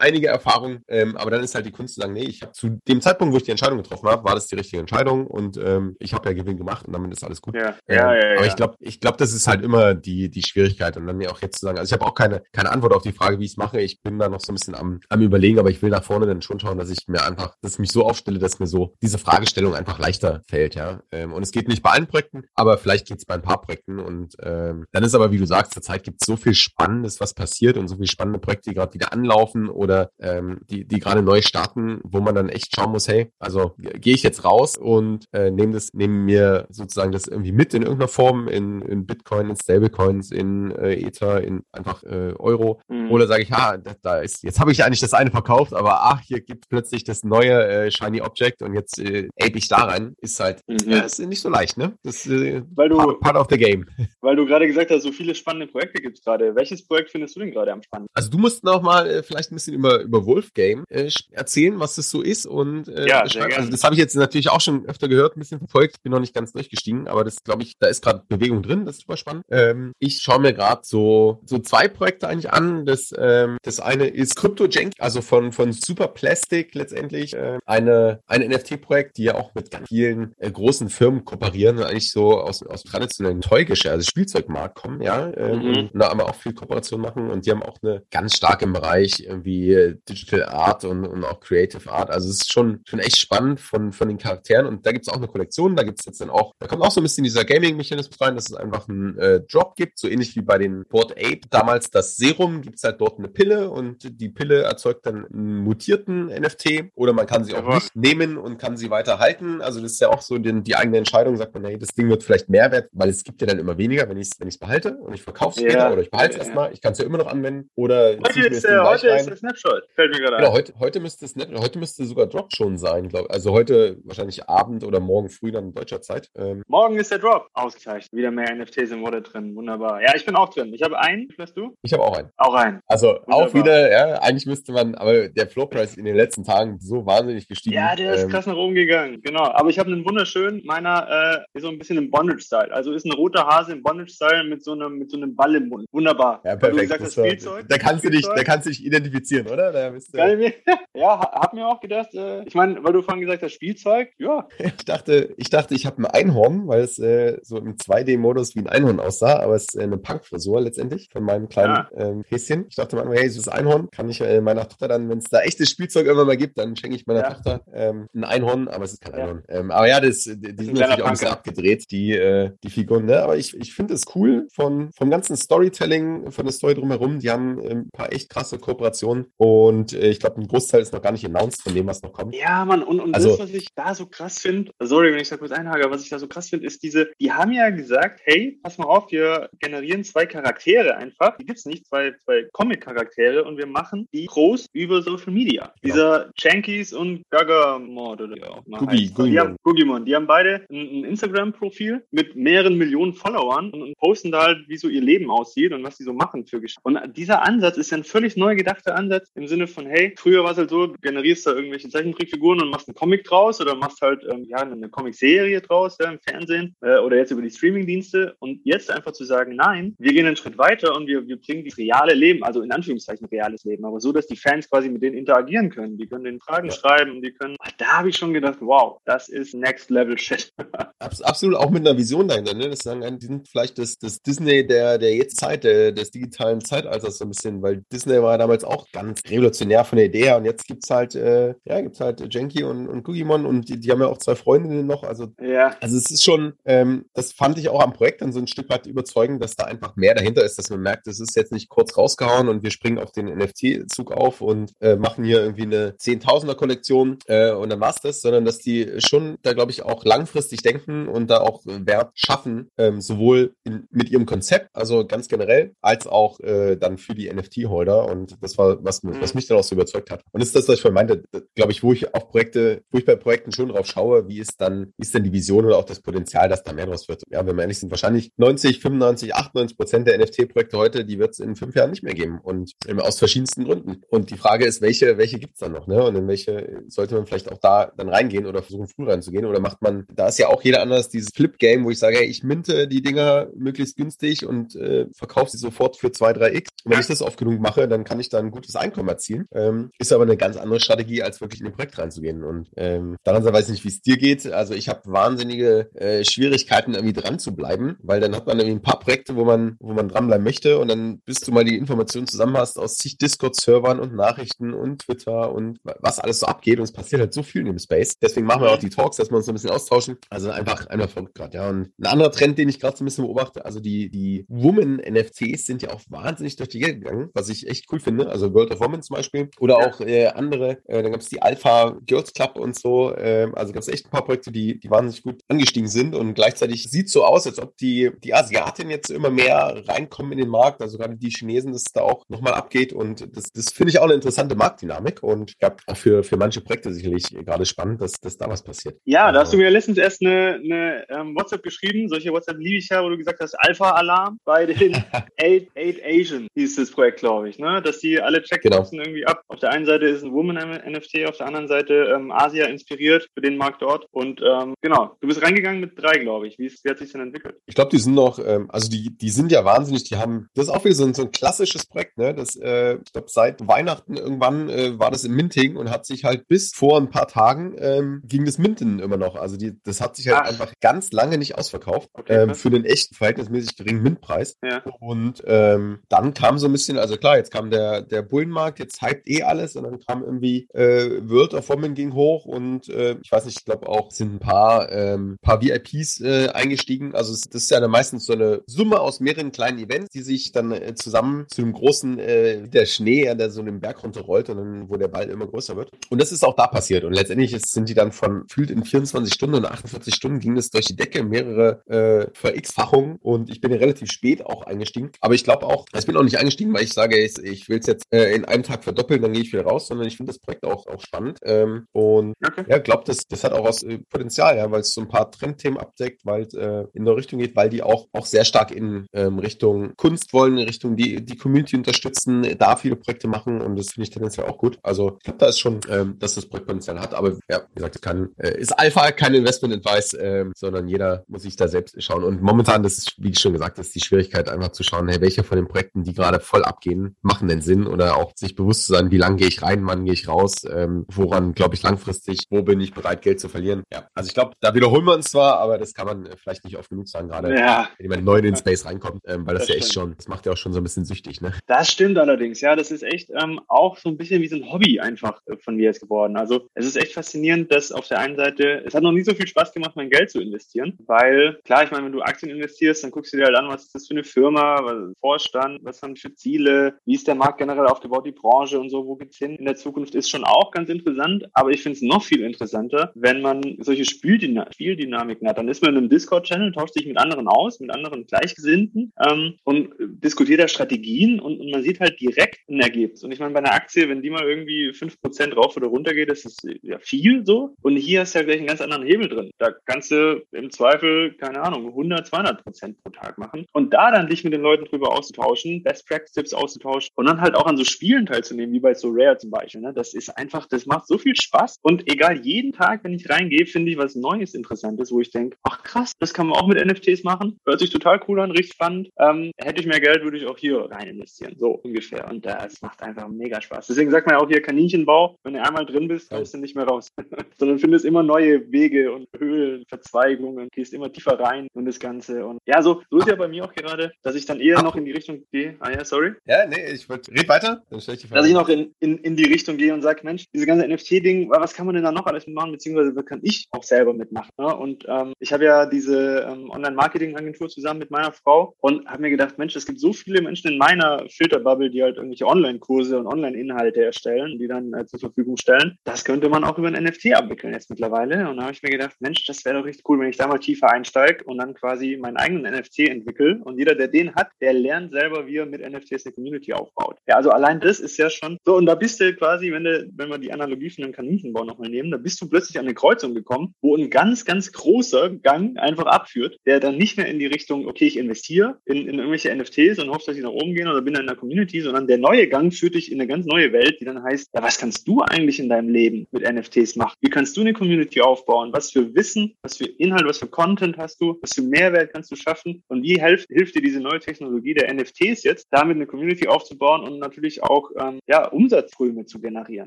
[0.00, 2.78] einige Erfahrungen, ähm, aber dann ist halt die Kunst zu sagen, nee, ich habe zu
[2.88, 5.96] dem Zeitpunkt, wo ich die Entscheidung getroffen habe, war das die richtige Entscheidung und ähm,
[5.98, 7.54] ich habe ja Gewinn gemacht und damit ist alles gut.
[7.54, 10.42] Ja, ähm, ja, ja, aber ich glaube, ich glaube, das ist halt immer die, die
[10.42, 12.92] Schwierigkeit und dann mir auch jetzt zu sagen, also ich habe auch keine, keine Antwort
[12.94, 13.80] auf die Frage, wie ich es mache.
[13.80, 16.26] Ich bin da noch so ein bisschen am, am überlegen, aber ich will nach vorne
[16.26, 18.94] dann schon schauen, dass ich mir einfach, dass ich mich so aufstelle, dass mir so
[19.02, 21.00] diese Fragestellung einfach leichter fällt, ja.
[21.12, 23.60] Ähm, und es geht nicht bei allen Projekten, aber vielleicht geht es bei ein paar
[23.60, 27.20] Projekten und ähm, dann ist aber, wie du sagst, zurzeit gibt es so viel Spannendes,
[27.20, 30.98] was passiert und so viele spannende Projekte, die gerade wieder anlaufen oder ähm, die, die
[30.98, 34.76] gerade neu starten, wo man dann echt schauen muss, hey, also gehe ich jetzt raus
[34.76, 39.06] und äh, nehme das, nehme mir sozusagen das irgendwie mit in irgendeiner Form, in, in
[39.06, 42.80] Bitcoin, in Stablecoins, in äh, Ether, in einfach äh, Euro.
[42.88, 43.12] Mhm.
[43.12, 46.02] Oder sage ich, ja, da, da ist, jetzt habe ich eigentlich das eine verkauft, aber
[46.02, 49.84] ach, hier gibt plötzlich das neue äh, Shiny Object und jetzt äh, ape ich da
[49.84, 50.14] rein.
[50.20, 50.78] Ist halt, mhm.
[50.86, 51.96] ja, ist nicht so leicht, ne?
[52.02, 53.86] Das äh, weil du, part, part of the game.
[54.20, 56.54] Weil du gerade gesagt hast, so viele spannende Projekte gibt es gerade.
[56.56, 58.12] Welches Projekt findest du denn gerade am spannendsten?
[58.14, 61.94] Also du musst noch mal äh, vielleicht ein bisschen über, über Wolfgame äh, erzählen, was
[61.94, 65.08] das so ist und äh, ja, also das habe ich jetzt natürlich auch schon öfter
[65.08, 68.02] gehört, ein bisschen verfolgt, bin noch nicht ganz durchgestiegen, aber das glaube ich, da ist
[68.02, 69.44] gerade Bewegung drin, das ist super spannend.
[69.50, 72.86] Ähm, ich schaue mir gerade so, so zwei Projekte eigentlich an.
[72.86, 78.42] Das, ähm, das eine ist CryptoJank, also von, von Super Plastic letztendlich, äh, eine, ein
[78.42, 82.62] NFT-Projekt, die ja auch mit ganz vielen äh, großen Firmen kooperieren und eigentlich so aus,
[82.62, 85.76] aus traditionellen Toygeschäft, also Spielzeugmarkt kommen, ja, äh, mhm.
[85.76, 88.72] und da aber auch viel Kooperation machen und die haben auch eine ganz starke im
[88.72, 92.10] Bereich irgendwie Digital Art und, und auch Creative Art.
[92.10, 95.12] Also es ist schon, schon echt spannend von, von den Charakteren und da gibt es
[95.12, 97.24] auch eine Kollektion, da gibt es jetzt dann auch, da kommt auch so ein bisschen
[97.24, 100.84] dieser Gaming-Mechanismus rein, dass es einfach einen äh, Drop gibt, so ähnlich wie bei den
[100.88, 101.40] Board Ape.
[101.50, 105.58] Damals das Serum gibt es halt dort eine Pille und die Pille erzeugt dann einen
[105.58, 107.74] mutierten NFT oder man kann sie auch ja.
[107.76, 109.60] nicht nehmen und kann sie weiter halten.
[109.60, 112.08] Also das ist ja auch so den, die eigene Entscheidung, sagt man, hey, das Ding
[112.08, 114.48] wird vielleicht mehr wert, weil es gibt ja dann immer weniger, wenn ich es wenn
[114.58, 115.70] behalte und ich verkaufe es ja.
[115.70, 116.44] später oder ich behalte es ja.
[116.44, 119.36] erstmal, ich kann es ja immer noch anwenden oder heute ist, der, heute ist der
[119.36, 123.08] Snapshot, fällt mir gerade genau, heute, heute müsste Snapshot, heute müsste sogar Drop schon sein,
[123.08, 123.34] glaube ich.
[123.34, 126.30] Also heute wahrscheinlich Abend oder morgen früh dann in deutscher Zeit.
[126.36, 127.48] Ähm, morgen ist der Drop.
[127.54, 128.12] Ausgezeichnet.
[128.12, 129.54] Wieder mehr NFTs im Wallet drin.
[129.54, 130.02] Wunderbar.
[130.02, 130.72] Ja, ich bin auch drin.
[130.74, 131.28] Ich habe einen.
[131.38, 131.76] Hast du?
[131.82, 132.30] Ich habe auch einen.
[132.36, 132.80] Auch einen.
[132.86, 133.36] Also Wunderbar.
[133.36, 137.06] auch wieder, ja, eigentlich müsste man, aber der Floor Price in den letzten Tagen so
[137.06, 137.76] wahnsinnig gestiegen.
[137.76, 138.95] Ja, der ist ähm, krass nach oben gegangen.
[139.22, 139.44] Genau.
[139.44, 142.72] Aber ich habe einen wunderschönen, meiner äh, ist so ein bisschen im Bondage-Style.
[142.72, 145.68] Also ist ein roter Hase im Bondage-Style mit so einem, mit so einem Ball im
[145.68, 145.86] Mund.
[145.92, 146.40] Wunderbar.
[146.44, 146.82] Ja, perfekt.
[146.82, 149.72] Gesagt, das Spielzeug, da kannst du dich, da kannst du dich identifizieren, oder?
[149.72, 150.18] Da bist du...
[150.94, 154.46] ja, hab mir auch gedacht, äh, ich meine, weil du vorhin gesagt hast, Spielzeug, ja.
[154.58, 158.60] Ich dachte, ich dachte, ich habe ein Einhorn, weil es äh, so im 2D-Modus wie
[158.60, 161.88] ein Einhorn aussah, aber es ist äh, eine Punk-Frisur letztendlich von meinem kleinen ja.
[161.96, 162.66] ähm, Häschen.
[162.68, 165.24] Ich dachte mal, hey, es ist Einhorn, kann ich äh, meiner Tochter dann, wenn es
[165.24, 167.34] da echtes Spielzeug irgendwann mal gibt, dann schenke ich meiner ja.
[167.34, 169.42] Tochter ähm, ein Einhorn, aber es ist kein ja.
[169.48, 172.70] Ähm, aber ja, das, die, die sind natürlich auch ein bisschen abgedreht, die, äh, die
[172.70, 173.22] Figuren, ne?
[173.22, 177.18] Aber ich, ich finde es cool von, vom ganzen Storytelling, von der Story drumherum.
[177.18, 180.92] Die haben ähm, ein paar echt krasse Kooperationen und äh, ich glaube, ein Großteil ist
[180.92, 182.34] noch gar nicht announced von dem, was noch kommt.
[182.34, 185.28] Ja, Mann, und, und also, das, was ich da so krass finde, sorry, wenn ich
[185.28, 188.20] da kurz einhage, was ich da so krass finde, ist diese, die haben ja gesagt,
[188.24, 193.44] hey, pass mal auf, wir generieren zwei Charaktere einfach, die gibt's nicht, zwei, zwei Comic-Charaktere
[193.44, 195.72] und wir machen die groß über Social Media.
[195.82, 195.94] Genau.
[195.94, 200.66] Dieser Chankies und Gagamod oder wie auch immer Gugi, Die haben, Gugimon, die haben beide
[200.70, 205.00] ein, ein Instagram-Profil mit mehreren Millionen Followern und, und, posten da halt, wie so ihr
[205.00, 206.82] Leben aussieht und was sie so machen für Geschichten.
[206.84, 210.44] Und dieser Ansatz ist ja ein völlig neu gedachter Ansatz im Sinne von, hey, früher
[210.44, 213.74] war es halt so, du generierst da irgendwelche Zeichentrickfiguren und machst einen Comic draus oder
[213.74, 217.50] machst halt ähm, ja, eine Comic-Serie draus ja, im Fernsehen äh, oder jetzt über die
[217.50, 221.40] Streaming-Dienste und jetzt einfach zu sagen, nein, wir gehen einen Schritt weiter und wir, wir
[221.40, 224.88] bringen das reale Leben, also in Anführungszeichen reales Leben, aber so, dass die Fans quasi
[224.88, 225.96] mit denen interagieren können.
[225.98, 226.74] Die können den Fragen ja.
[226.74, 230.52] schreiben, die können, da habe ich schon gedacht, wow, das ist Next Level Shit.
[230.98, 232.68] Absolut, auch mit einer Vision dahinter, ne?
[232.68, 236.60] Das sagen, die sind vielleicht das, das Disney der, der jetzt Zeit, der, des digitalen
[236.60, 240.36] Zeitalters so ein bisschen, weil Disney war damals auch ganz revolutionär von der Idee her
[240.36, 243.90] und jetzt gibt's halt, äh, ja, gibt's halt Jenki und, und Kugimon und die, die
[243.90, 245.76] haben ja auch zwei Freundinnen noch, also, ja.
[245.80, 248.68] also es ist schon, ähm, das fand ich auch am Projekt dann so ein Stück
[248.70, 251.68] weit überzeugend, dass da einfach mehr dahinter ist, dass man merkt, es ist jetzt nicht
[251.68, 255.96] kurz rausgehauen und wir springen auf den NFT-Zug auf und äh, machen hier irgendwie eine
[255.96, 260.62] Zehntausender-Kollektion äh, und dann war's das, sondern dass die schon da, glaube ich, auch langfristig
[260.62, 265.74] denken und da auch Wert schaffen, ähm, sowohl in, mit ihrem Konzept, also ganz generell,
[265.80, 268.06] als auch äh, dann für die NFT-Holder.
[268.06, 269.38] Und das war, was, was mhm.
[269.38, 270.22] mich dann auch so überzeugt hat.
[270.32, 271.22] Und das ist das, was ich vorhin meinte,
[271.54, 274.60] glaube ich, wo ich auf Projekte, wo ich bei Projekten schon drauf schaue, wie ist
[274.60, 277.22] dann, wie ist denn die Vision oder auch das Potenzial, dass da mehr draus wird.
[277.30, 281.32] Ja, wenn wir ehrlich sind, wahrscheinlich 90, 95, 98 Prozent der NFT-Projekte heute, die wird
[281.32, 284.02] es in fünf Jahren nicht mehr geben und ähm, aus verschiedensten Gründen.
[284.08, 286.02] Und die Frage ist, welche, welche gibt es dann noch, ne?
[286.02, 289.44] Und in welche sollte man vielleicht auch da dann reingehen oder versuchen, früh reinzugehen?
[289.44, 292.26] Oder macht man, da ist ja auch jeder anders, dieses Flip-Game, wo ich sage, hey,
[292.26, 296.68] ich minte die Dinger möglichst günstig und äh, verkaufe sie sofort für 2, 3x.
[296.84, 299.46] Und wenn ich das oft genug mache, dann kann ich da ein gutes Einkommen erzielen.
[299.52, 302.44] Ähm, ist aber eine ganz andere Strategie, als wirklich in ein Projekt reinzugehen.
[302.44, 304.46] Und ähm, daran weiß ich nicht, wie es dir geht.
[304.50, 308.78] Also ich habe wahnsinnige äh, Schwierigkeiten, irgendwie dran zu bleiben, weil dann hat man irgendwie
[308.78, 311.76] ein paar Projekte, wo man, wo man dranbleiben möchte und dann bis du mal die
[311.76, 316.78] Informationen zusammen hast aus zig Discord-Servern und Nachrichten und Twitter und was alles so abgeht
[316.78, 318.18] und es passiert halt so viel in dem Space.
[318.18, 320.18] Deswegen machen wir auch die Talks, dass wir uns so ein bisschen austauschen.
[320.30, 321.68] Also einfach einfach verrückt gerade, ja.
[321.68, 325.66] Und ein anderer Trend, den ich gerade so ein bisschen beobachte, also die, die Woman-NFTs
[325.66, 328.28] sind ja auch wahnsinnig durch die Gegend gegangen, was ich echt cool finde.
[328.28, 330.78] Also World of Women zum Beispiel oder auch äh, andere.
[330.86, 333.14] Äh, dann gab es die Alpha Girls Club und so.
[333.14, 336.34] Äh, also gab es echt ein paar Projekte, die, die wahnsinnig gut angestiegen sind und
[336.34, 340.48] gleichzeitig sieht so aus, als ob die, die Asiatinnen jetzt immer mehr reinkommen in den
[340.48, 340.82] Markt.
[340.82, 343.98] Also gerade die Chinesen, dass es da auch nochmal abgeht und das, das finde ich
[343.98, 348.12] auch eine interessante Marktdynamik und ja, auch für, für manche Projekte sicherlich gerade spannend, dass,
[348.26, 348.98] dass da was passiert.
[349.04, 352.08] Ja, da hast du mir letztens erst eine, eine ähm, WhatsApp geschrieben.
[352.08, 354.94] Solche WhatsApp liebe ich ja, wo du gesagt hast, Alpha-Alarm bei den
[355.40, 357.80] Eight, Eight Asian hieß das Projekt, glaube ich, ne?
[357.82, 359.08] Dass die alle Checkboxen genau.
[359.08, 359.42] irgendwie ab.
[359.48, 363.40] Auf der einen Seite ist ein Woman-NFT, auf der anderen Seite ähm, Asia inspiriert für
[363.40, 364.06] den Markt dort.
[364.10, 366.58] Und ähm, genau, du bist reingegangen mit drei, glaube ich.
[366.58, 367.56] Wie, ist, wie hat sich denn entwickelt?
[367.66, 370.66] Ich glaube, die sind noch, ähm, also die, die sind ja wahnsinnig, die haben, das
[370.66, 372.34] ist auch wieder so ein, so ein klassisches Projekt, ne?
[372.34, 376.24] Das, äh, ich glaube, seit Weihnachten irgendwann äh, war das im Minting und hat sich
[376.24, 379.36] halt bis vor ein paar Tagen ähm, ging das Minten immer noch.
[379.36, 380.48] Also die, das hat sich halt Ach.
[380.48, 384.56] einfach ganz lange nicht ausverkauft okay, ähm, für den echten verhältnismäßig geringen Mintpreis.
[384.62, 384.82] Ja.
[385.00, 389.02] Und ähm, dann kam so ein bisschen, also klar, jetzt kam der, der Bullenmarkt, jetzt
[389.02, 393.16] hypt eh alles und dann kam irgendwie äh, World of Women ging hoch und äh,
[393.22, 397.14] ich weiß nicht, ich glaube auch sind ein paar, ähm, paar VIPs äh, eingestiegen.
[397.14, 400.22] Also es, das ist ja dann meistens so eine Summe aus mehreren kleinen Events, die
[400.22, 404.50] sich dann äh, zusammen zu einem großen, äh, der Schnee, der so den Berg runterrollt
[404.50, 405.90] und dann, wo der Ball immer größer wird.
[406.10, 407.04] Und das ist auch da passiert.
[407.04, 410.56] Und letztendlich ist, sind die dann von, fühlt in 24 Stunden oder 48 Stunden ging
[410.56, 415.10] es durch die Decke, mehrere äh, Ver-X-Fachungen und ich bin ja relativ spät auch eingestiegen.
[415.20, 417.78] Aber ich glaube auch, ich bin auch nicht eingestiegen, weil ich sage, ich, ich will
[417.78, 420.32] es jetzt äh, in einem Tag verdoppeln, dann gehe ich wieder raus, sondern ich finde
[420.32, 421.38] das Projekt auch, auch spannend.
[421.44, 422.64] Ähm, und okay.
[422.68, 425.30] ja, glaube, das, das hat auch was äh, Potenzial, ja, weil es so ein paar
[425.30, 428.70] Trendthemen abdeckt, weil es äh, in der Richtung geht, weil die auch, auch sehr stark
[428.70, 433.60] in ähm, Richtung Kunst wollen, in Richtung die, die Community unterstützen, da viele Projekte machen
[433.60, 434.78] und das finde ich tendenziell auch gut.
[434.82, 437.74] Also ich glaube, da ist schon, ähm, dass das Projekt Potenzial hat, aber ja, wie
[437.74, 442.00] gesagt, kann, äh, ist Alpha kein Investment Advice, äh, sondern jeder muss sich da selbst
[442.02, 442.24] schauen.
[442.24, 445.44] Und momentan, das ist, wie schon gesagt, ist die Schwierigkeit einfach zu schauen, hey, welche
[445.44, 448.92] von den Projekten, die gerade voll abgehen, machen denn Sinn oder auch sich bewusst zu
[448.92, 452.40] sein, wie lange gehe ich rein, wann gehe ich raus, ähm, woran glaube ich langfristig,
[452.50, 453.82] wo bin ich bereit, Geld zu verlieren.
[453.92, 456.64] Ja, also ich glaube, da wiederholen wir uns zwar, aber das kann man äh, vielleicht
[456.64, 457.88] nicht oft genug sagen, gerade ja.
[457.98, 460.28] wenn jemand neu in den Space reinkommt, ähm, weil das, das ja echt schon, das
[460.28, 461.52] macht ja auch schon so ein bisschen süchtig, ne?
[461.66, 464.72] Das stimmt allerdings, ja, das ist echt ähm, auch so ein bisschen wie so ein
[464.72, 466.36] Hobby einfach äh, von mir jetzt geworden.
[466.36, 469.34] Also es ist echt faszinierend, dass auf der einen Seite, es hat noch nie so
[469.34, 473.04] viel Spaß gemacht, mein Geld zu investieren, weil klar, ich meine, wenn du Aktien investierst,
[473.04, 476.02] dann guckst du dir halt an, was ist das für eine Firma, was Vorstand, was
[476.02, 479.16] haben die für Ziele, wie ist der Markt generell aufgebaut, die Branche und so, wo
[479.16, 482.22] geht's hin in der Zukunft, ist schon auch ganz interessant, aber ich finde es noch
[482.22, 485.58] viel interessanter, wenn man solche Spieldynam Spieldynamiken hat.
[485.58, 489.54] Dann ist man in einem Discord-Channel, tauscht sich mit anderen aus, mit anderen Gleichgesinnten ähm,
[489.64, 493.22] und diskutiert da Strategien und, und, man sieht halt direkt ein Ergebnis.
[493.22, 496.14] Und ich meine, bei einer Aktie, wenn die mal irgendwie fünf Prozent rauf oder runter
[496.14, 497.65] geht, ist das ja viel so.
[497.82, 499.50] Und hier hast du ja gleich einen ganz anderen Hebel drin.
[499.58, 503.66] Da kannst du im Zweifel, keine Ahnung, 100, 200 Prozent pro Tag machen.
[503.72, 507.40] Und da dann dich mit den Leuten drüber auszutauschen, Best Practice Tipps auszutauschen und dann
[507.40, 509.80] halt auch an so Spielen teilzunehmen, wie bei So Rare zum Beispiel.
[509.80, 509.92] Ne?
[509.92, 511.78] Das ist einfach, das macht so viel Spaß.
[511.82, 515.56] Und egal, jeden Tag, wenn ich reingehe, finde ich was Neues, Interessantes, wo ich denke,
[515.62, 517.58] ach krass, das kann man auch mit NFTs machen.
[517.64, 519.08] Hört sich total cool an, richtig spannend.
[519.18, 521.54] Ähm, hätte ich mehr Geld, würde ich auch hier rein investieren.
[521.58, 522.28] So ungefähr.
[522.28, 523.86] Und das macht einfach mega Spaß.
[523.86, 526.76] Deswegen sagt man ja auch hier Kaninchenbau, wenn du einmal drin bist, kommst du nicht
[526.76, 527.12] mehr raus.
[527.58, 532.46] Sondern findest immer neue Wege und Höhlen, Verzweigungen, gehst immer tiefer rein und das Ganze.
[532.46, 534.96] Und ja, so, so ist ja bei mir auch gerade, dass ich dann eher noch
[534.96, 535.76] in die Richtung gehe.
[535.80, 536.32] Ah ja, sorry.
[536.46, 538.40] Ja, nee, ich wollte, red weiter, dann stelle ich die Frage.
[538.40, 541.50] Dass ich noch in, in, in die Richtung gehe und sage, Mensch, diese ganze NFT-Ding,
[541.50, 544.50] was kann man denn da noch alles mitmachen, beziehungsweise was kann ich auch selber mitmachen?
[544.58, 544.76] Ne?
[544.76, 549.30] Und ähm, ich habe ja diese ähm, Online-Marketing-Agentur zusammen mit meiner Frau und habe mir
[549.30, 553.26] gedacht, Mensch, es gibt so viele Menschen in meiner Filterbubble, die halt irgendwelche Online-Kurse und
[553.26, 555.98] Online-Inhalte erstellen, die dann äh, zur Verfügung stellen.
[556.04, 558.48] Das könnte man auch über ein NFT abwickeln jetzt mittlerweile.
[558.48, 560.46] Und da habe ich mir gedacht, Mensch, das wäre doch richtig cool, wenn ich da
[560.46, 563.60] mal tiefer einsteige und dann quasi meinen eigenen NFT entwickle.
[563.64, 567.18] Und jeder, der den hat, der lernt selber, wie er mit NFTs eine Community aufbaut.
[567.26, 568.76] Ja, also allein das ist ja schon so.
[568.76, 571.88] Und da bist du quasi, wenn du, wenn wir die Analogie von einem Kaninchenbau nochmal
[571.88, 575.78] nehmen, da bist du plötzlich an eine Kreuzung gekommen, wo ein ganz, ganz großer Gang
[575.78, 579.54] einfach abführt, der dann nicht mehr in die Richtung, okay, ich investiere in, in irgendwelche
[579.54, 582.18] NFTs und hoffe, dass ich nach oben gehen oder bin in der Community, sondern der
[582.18, 585.06] neue Gang führt dich in eine ganz neue Welt, die dann heißt, ja, was kannst
[585.06, 587.14] du eigentlich in deinem Leben mit NFTs machen?
[587.20, 588.72] Wie kannst du eine Community aufbauen?
[588.72, 591.38] Was für Wissen, was für Inhalt, was für Content hast du?
[591.42, 592.82] Was für Mehrwert kannst du schaffen?
[592.88, 597.02] Und wie hilft, hilft dir diese neue Technologie der NFTs jetzt, damit eine Community aufzubauen
[597.02, 599.86] und natürlich auch ähm, ja, Umsatzströme zu generieren?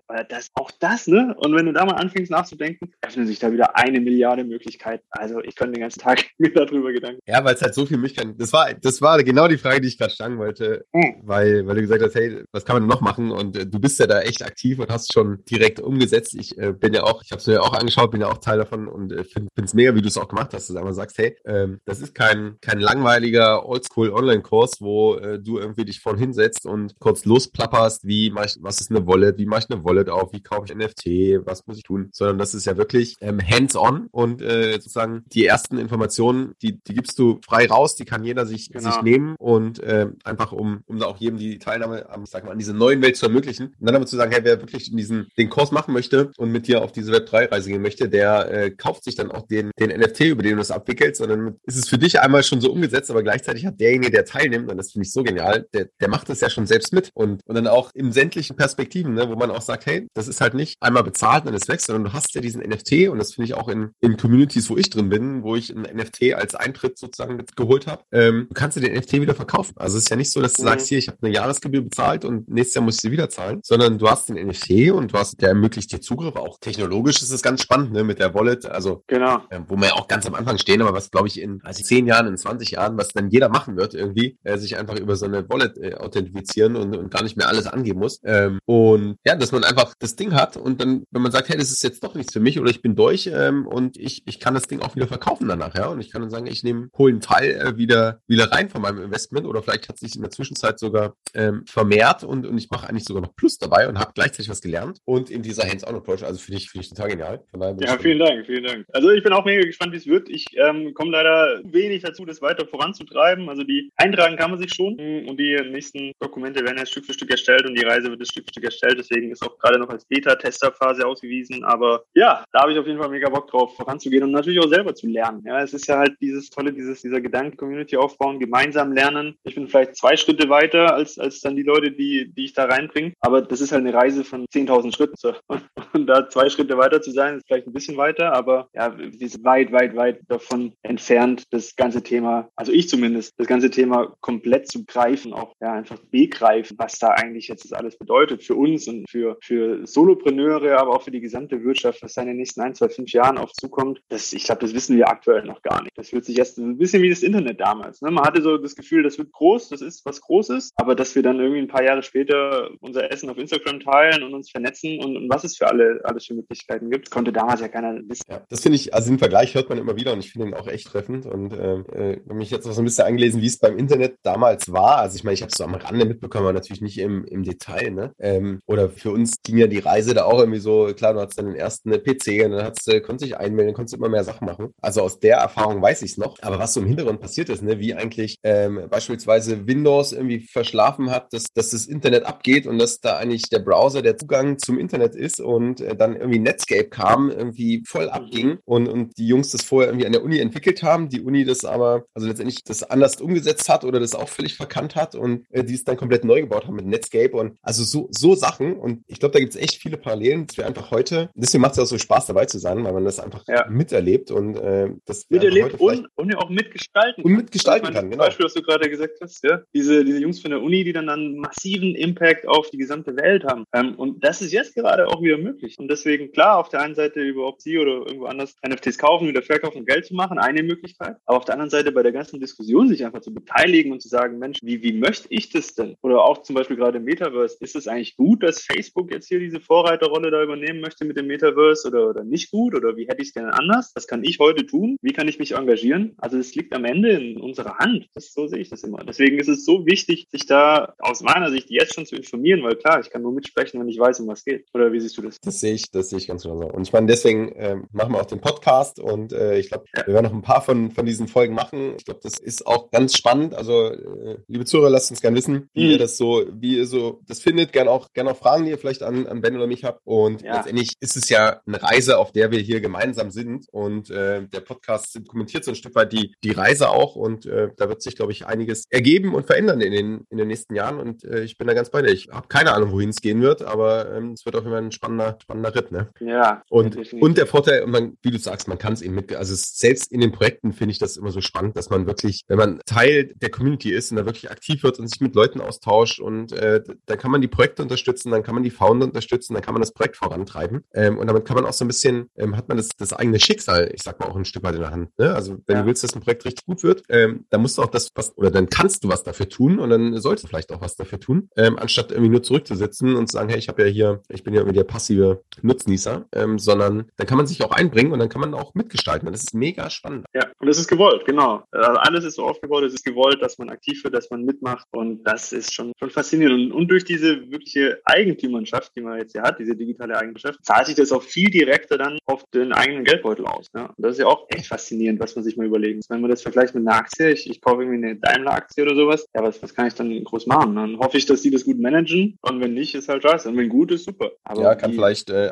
[0.06, 1.36] Weil das, auch das, ne?
[1.40, 5.04] Und wenn du da mal anfängst nachzudenken, öffnen sich da wieder eine Milliarde Möglichkeiten.
[5.10, 7.20] Also ich könnte den ganzen Tag mir darüber Gedanken.
[7.26, 8.38] Ja, weil es halt so viel Möglichkeiten.
[8.38, 11.16] Das war, das war genau die Frage, die ich gerade stellen wollte, mhm.
[11.24, 13.32] weil, weil du gesagt hast, hey, was kann man noch machen?
[13.32, 16.36] Und äh, du bist ja da echt aktiv und hast schon direkt umgesetzt.
[16.40, 18.38] Ich äh, bin ja auch, ich habe es mir ja auch angeschaut, bin ja auch
[18.38, 20.80] Teil davon und äh, finde es mega, wie du es auch gemacht hast, dass du
[20.80, 26.00] einfach sagst, hey, ähm, das ist kein, kein langweiliger Oldschool-Online-Kurs, wo äh, du irgendwie dich
[26.00, 29.74] vorhin hinsetzt und kurz losplapperst, wie mach ich, was ist eine Wallet, wie mache ich
[29.74, 32.78] eine Wallet auf, wie kaufe ich NFT, was muss ich tun, sondern das ist ja
[32.78, 37.96] wirklich ähm, hands-on und äh, sozusagen die ersten Informationen, die, die gibst du frei raus,
[37.96, 38.92] die kann jeder sich, genau.
[38.92, 42.52] sich nehmen und äh, einfach um, um da auch jedem die Teilnahme am, sag mal,
[42.52, 43.68] an diese neuen Welt zu ermöglichen.
[43.80, 46.52] Und dann aber zu sagen, hey, wer wirklich in diesen, den Kurs machen möchte und
[46.52, 49.90] mit dir auf diese Web3-Reise gehen möchte, der äh, kauft sich dann auch den, den
[49.90, 53.10] NFT, über den du das abwickelst, sondern ist es für dich einmal schon so umgesetzt,
[53.10, 56.30] aber gleichzeitig hat derjenige, der teilnimmt, und das finde ich so genial, der, der macht
[56.30, 59.52] das ja schon selbst mit und, und dann auch in sämtlichen Perspektiven, ne, wo man
[59.52, 62.14] auch sagt, hey, das ist halt nicht einmal bezahlt und dann ist weg, sondern du
[62.14, 65.10] hast ja diesen NFT und das finde ich auch in, in Communities, wo ich drin
[65.10, 68.96] bin, wo ich ein NFT als Eintritt sozusagen geholt habe, ähm, du kannst dir den
[68.96, 69.74] NFT wieder verkaufen.
[69.78, 70.68] Also es ist ja nicht so, dass du mhm.
[70.68, 73.62] sagst, hier, ich habe eine Jahresgebühr bezahlt und nächstes Jahr muss ich sie wieder zahlen,
[73.64, 76.36] sondern du hast den NFT und du hast, der ermöglicht dir Zugriff.
[76.36, 78.66] Auch technologisch ist es ganz spannend, ne, mit der Wallet.
[78.66, 79.44] Also, genau.
[79.50, 81.84] äh, wo wir ja auch ganz am Anfang stehen, aber was, glaube ich, in also
[81.84, 85.16] zehn Jahren, in 20 Jahren, was dann jeder machen wird, irgendwie, äh, sich einfach über
[85.16, 88.20] so eine Wallet äh, authentifizieren und, und gar nicht mehr alles angeben muss.
[88.24, 91.58] Ähm, und ja, dass man einfach das Ding hat und dann, wenn man sagt, hey,
[91.58, 94.40] das ist jetzt doch nichts für mich oder ich bin durch ähm, und ich, ich
[94.40, 95.88] kann das Ding auch wieder verkaufen danach, ja.
[95.88, 98.82] Und ich kann dann sagen, ich nehme, hole einen Teil äh, wieder, wieder rein von
[98.82, 102.70] meinem Investment oder vielleicht hat sich in der Zwischenzeit sogar ähm, vermehrt und, und ich
[102.70, 106.24] mache eigentlich sogar noch Plus dabei und habe gleichzeitig was gelernt und in dieser Hands-on-Approach,
[106.24, 107.78] also finde ich, finde ich total genial.
[107.80, 108.86] ja, vielen Dank, vielen Dank.
[108.94, 110.30] Also ich bin auch mega gespannt, wie es wird.
[110.30, 113.50] Ich ähm, komme leider wenig dazu, das weiter voranzutreiben.
[113.50, 117.14] Also die eintragen kann man sich schon und die nächsten Dokumente werden jetzt Stück für
[117.14, 119.00] Stück erstellt und die Reise wird Stück für Stück erstellt.
[119.00, 121.64] Deswegen ist auch gerade noch als Beta-Tester-Phase ausgewiesen.
[121.64, 124.70] Aber ja, da habe ich auf jeden Fall mega Bock drauf, voranzugehen und natürlich auch
[124.70, 125.44] selber zu lernen.
[125.46, 129.36] Ja, es ist ja halt dieses tolle, dieses, dieser Gedanke, Community aufbauen, gemeinsam lernen.
[129.44, 132.66] Ich bin vielleicht zwei Schritte weiter als, als dann die Leute, die, die ich da
[132.66, 133.14] reinbringe.
[133.22, 135.16] Aber das ist halt eine Reise von 10.000 Schritten.
[135.18, 135.34] So.
[135.94, 139.30] Und da zwei Schritte weiter zu sein, ist vielleicht ein bisschen weiter, aber ja, wir
[139.30, 144.16] sind weit, weit, weit davon entfernt, das ganze Thema, also ich zumindest, das ganze Thema
[144.22, 148.88] komplett zu greifen, auch ja, einfach begreifen, was da eigentlich jetzt alles bedeutet für uns
[148.88, 152.62] und für, für Solopreneure, aber auch für die gesamte Wirtschaft, was da in den nächsten
[152.62, 154.02] ein, zwei, fünf Jahren auf zukommt.
[154.10, 155.98] Das, ich glaube, das wissen wir aktuell noch gar nicht.
[155.98, 158.02] Das wird sich erst ein bisschen wie das Internet damals.
[158.02, 158.12] Ne?
[158.12, 161.24] Man hatte so das Gefühl, das wird groß, das ist was Großes, aber dass wir
[161.24, 165.16] dann irgendwie ein paar Jahre später unser Essen auf Instagram teilen und uns vernetzen und,
[165.18, 168.24] und was es für alle alles für Möglichkeiten gibt, konnte damals ja keiner wissen.
[168.30, 170.54] Ja, das finde ich, also im Vergleich hört man immer wieder und ich finde ihn
[170.54, 173.48] auch echt treffend und ähm, äh, habe mich jetzt auch so ein bisschen angelesen, wie
[173.48, 174.98] es beim Internet damals war.
[174.98, 177.44] Also ich meine, ich habe es so am Rande mitbekommen, aber natürlich nicht im, im
[177.44, 177.92] Detail.
[177.92, 178.14] Ne?
[178.20, 181.40] Ähm, oder für uns ging ja die Reise da auch irgendwie so, klar, du hattest
[181.40, 184.46] dann den ersten PC und dann hast, du, konntest dich einmelden, konntest immer mehr Sachen
[184.46, 184.74] machen.
[184.82, 186.38] Also aus der Erfahrung weiß ich es noch.
[186.42, 191.12] Aber was so im Hintergrund passiert ist, ne, wie eigentlich ähm, beispielsweise Windows irgendwie verschlafen
[191.12, 194.80] hat, dass, dass das Internet abgeht und dass da eigentlich der Browser der Zugang zum
[194.80, 196.40] Internet ist und äh, dann irgendwie
[196.70, 200.40] Netscape kam, irgendwie voll abging und, und die Jungs das vorher irgendwie an der Uni
[200.40, 204.30] entwickelt haben, die Uni das aber, also letztendlich das anders umgesetzt hat oder das auch
[204.30, 207.58] völlig verkannt hat und äh, die es dann komplett neu gebaut haben mit Netscape und
[207.62, 210.66] also so, so Sachen und ich glaube, da gibt es echt viele Parallelen, dass wir
[210.66, 213.44] einfach heute, deswegen macht es auch so Spaß dabei zu sein, weil man das einfach
[213.48, 213.68] ja.
[213.70, 217.24] miterlebt und äh, das miterlebt und, und ja auch mitgestalten.
[217.24, 218.24] Und mitgestalten kann, genau.
[218.26, 221.10] Beispiel, was du gerade gesagt hast, ja, diese, diese Jungs von der Uni, die dann
[221.10, 223.66] einen massiven Impact auf die gesamte Welt haben.
[223.74, 225.78] Ähm, und das ist jetzt gerade auch wieder möglich.
[225.80, 229.42] Und deswegen klar, auf der einen Seite über Opti oder irgendwo anders NFTs kaufen, wieder
[229.42, 232.88] verkaufen, Geld zu machen, eine Möglichkeit, aber auf der anderen Seite bei der ganzen Diskussion
[232.88, 235.96] sich einfach zu beteiligen und zu sagen, Mensch, wie, wie möchte ich das denn?
[236.02, 239.40] Oder auch zum Beispiel gerade im Metaverse, ist es eigentlich gut, dass Facebook jetzt hier
[239.40, 243.22] diese Vorreiterrolle da übernehmen möchte mit dem Metaverse oder, oder nicht gut oder wie hätte
[243.22, 243.92] ich es denn anders?
[243.96, 244.98] Was kann ich heute tun?
[245.02, 246.16] Wie kann ich mich engagieren?
[246.18, 248.08] Also es liegt am Ende in unserer Hand.
[248.14, 249.04] Das, so sehe ich das immer.
[249.04, 252.76] Deswegen ist es so wichtig, sich da aus meiner Sicht jetzt schon zu informieren, weil
[252.76, 254.68] klar, ich kann nur mitsprechen, wenn ich weiß, um was geht.
[254.74, 255.40] Oder wie siehst du das?
[255.42, 256.74] Das sehe ich, das sehe ich ganz 20 oder so.
[256.74, 260.14] Und ich meine, deswegen äh, machen wir auch den Podcast und äh, ich glaube, wir
[260.14, 261.96] werden noch ein paar von, von diesen Folgen machen.
[261.98, 263.54] Ich glaube, das ist auch ganz spannend.
[263.54, 265.92] Also, äh, liebe Zuhörer, lasst uns gerne wissen, wie mhm.
[265.92, 267.72] ihr das so, wie ihr so das findet.
[267.72, 270.02] Gerne auch, gerne auch Fragen, die ihr vielleicht an, an Ben oder mich habt.
[270.06, 270.56] Und ja.
[270.56, 273.68] letztendlich ist es ja eine Reise, auf der wir hier gemeinsam sind.
[273.72, 277.16] Und äh, der Podcast kommentiert so ein Stück weit die, die Reise auch.
[277.16, 280.48] Und äh, da wird sich, glaube ich, einiges ergeben und verändern in den, in den
[280.48, 281.00] nächsten Jahren.
[281.00, 282.12] Und äh, ich bin da ganz bei dir.
[282.12, 284.84] Ich habe keine Ahnung, wohin es gehen wird, aber ähm, es wird auf jeden Fall
[284.84, 285.92] ein spannender, spannender Ritt.
[285.92, 286.10] Ne?
[286.20, 286.29] Ja.
[286.70, 289.54] Und, und der Vorteil, und man, wie du sagst, man kann es eben mit, also
[289.56, 292.80] selbst in den Projekten finde ich das immer so spannend, dass man wirklich, wenn man
[292.86, 296.52] Teil der Community ist und da wirklich aktiv wird und sich mit Leuten austauscht und
[296.52, 299.74] äh, dann kann man die Projekte unterstützen, dann kann man die Founder unterstützen, dann kann
[299.74, 300.84] man das Projekt vorantreiben.
[300.94, 303.40] Ähm, und damit kann man auch so ein bisschen, ähm, hat man das, das eigene
[303.40, 305.18] Schicksal, ich sag mal, auch ein Stück weit in der Hand.
[305.18, 305.34] Ne?
[305.34, 305.82] Also wenn ja.
[305.82, 308.38] du willst, dass ein Projekt richtig gut wird, ähm, dann musst du auch das, was,
[308.38, 311.20] oder dann kannst du was dafür tun und dann solltest du vielleicht auch was dafür
[311.20, 314.44] tun, ähm, anstatt irgendwie nur zurückzusitzen und zu sagen, hey, ich habe ja hier, ich
[314.44, 318.20] bin ja irgendwie der passive Nutznießer, ähm, sondern dann kann man sich auch einbringen und
[318.20, 319.28] dann kann man auch mitgestalten.
[319.28, 320.26] Und das ist mega spannend.
[320.34, 321.64] Ja, und das ist gewollt, genau.
[321.72, 324.86] Also alles ist so aufgebaut, es ist gewollt, dass man aktiv wird, dass man mitmacht
[324.92, 326.72] und das ist schon, schon faszinierend.
[326.72, 330.88] Und, und durch diese wirkliche Eigentümerschaft, die man jetzt hier hat, diese digitale Eigentümerschaft, zahlt
[330.88, 333.68] sich das auch viel direkter dann auf den eigenen Geldbeutel aus.
[333.76, 333.86] Ja?
[333.86, 336.10] Und das ist ja auch echt faszinierend, was man sich mal überlegen muss.
[336.10, 339.28] Wenn man das vergleicht mit einer Aktie, ich, ich kaufe irgendwie eine Daimler-Aktie oder sowas,
[339.36, 340.76] ja, was, was kann ich dann groß machen?
[340.76, 343.50] Dann hoffe ich, dass die das gut managen und wenn nicht, ist halt scheiße.
[343.50, 344.32] Und wenn gut, ist super.
[344.44, 345.50] Aber ja, kann die, vielleicht äh,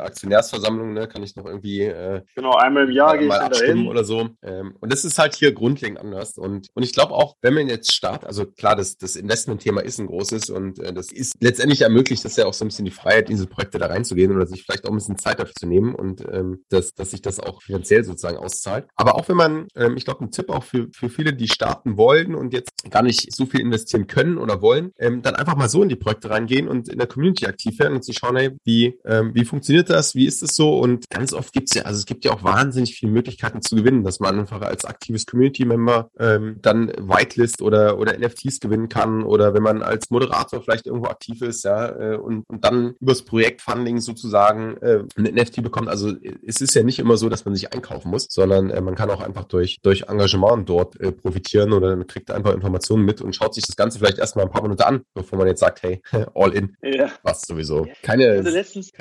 [0.57, 4.03] Aktionärsversammlung, ne, kann ich noch irgendwie äh, genau einmal im Jahr gehe ich dahin oder
[4.03, 4.29] so.
[4.41, 6.37] Ähm, und das ist halt hier grundlegend anders.
[6.37, 9.99] Und, und ich glaube auch, wenn man jetzt startet, also klar, das, das Investment-Thema ist
[9.99, 12.91] ein großes und äh, das ist letztendlich ermöglicht das ja auch so ein bisschen die
[12.91, 15.95] Freiheit, diese Projekte da reinzugehen oder sich vielleicht auch ein bisschen Zeit dafür zu nehmen
[15.95, 18.87] und ähm, dass, dass sich das auch finanziell sozusagen auszahlt.
[18.95, 21.97] Aber auch wenn man, ähm, ich glaube, ein Tipp auch für, für viele, die starten
[21.97, 25.69] wollen und jetzt gar nicht so viel investieren können oder wollen, ähm, dann einfach mal
[25.69, 28.51] so in die Projekte reingehen und in der Community aktiv werden und zu schauen, hey,
[28.63, 30.79] wie, ähm, wie funktioniert das, wie ist es so?
[30.79, 33.75] Und ganz oft gibt es ja, also es gibt ja auch wahnsinnig viele Möglichkeiten zu
[33.75, 39.23] gewinnen, dass man einfach als aktives Community-Member ähm, dann Whitelist oder, oder NFTs gewinnen kann
[39.23, 43.23] oder wenn man als Moderator vielleicht irgendwo aktiv ist, ja, äh, und, und dann übers
[43.23, 45.89] Projektfunding sozusagen äh, ein NFT bekommt.
[45.89, 46.13] Also
[46.45, 49.09] es ist ja nicht immer so, dass man sich einkaufen muss, sondern äh, man kann
[49.09, 53.35] auch einfach durch, durch Engagement dort äh, profitieren oder man kriegt einfach Informationen mit und
[53.35, 56.01] schaut sich das Ganze vielleicht erstmal ein paar Monate an, bevor man jetzt sagt, hey,
[56.33, 56.75] all in.
[56.81, 57.11] Ja.
[57.23, 57.87] Was sowieso.
[58.01, 58.29] Keine.
[58.29, 58.91] Also letztens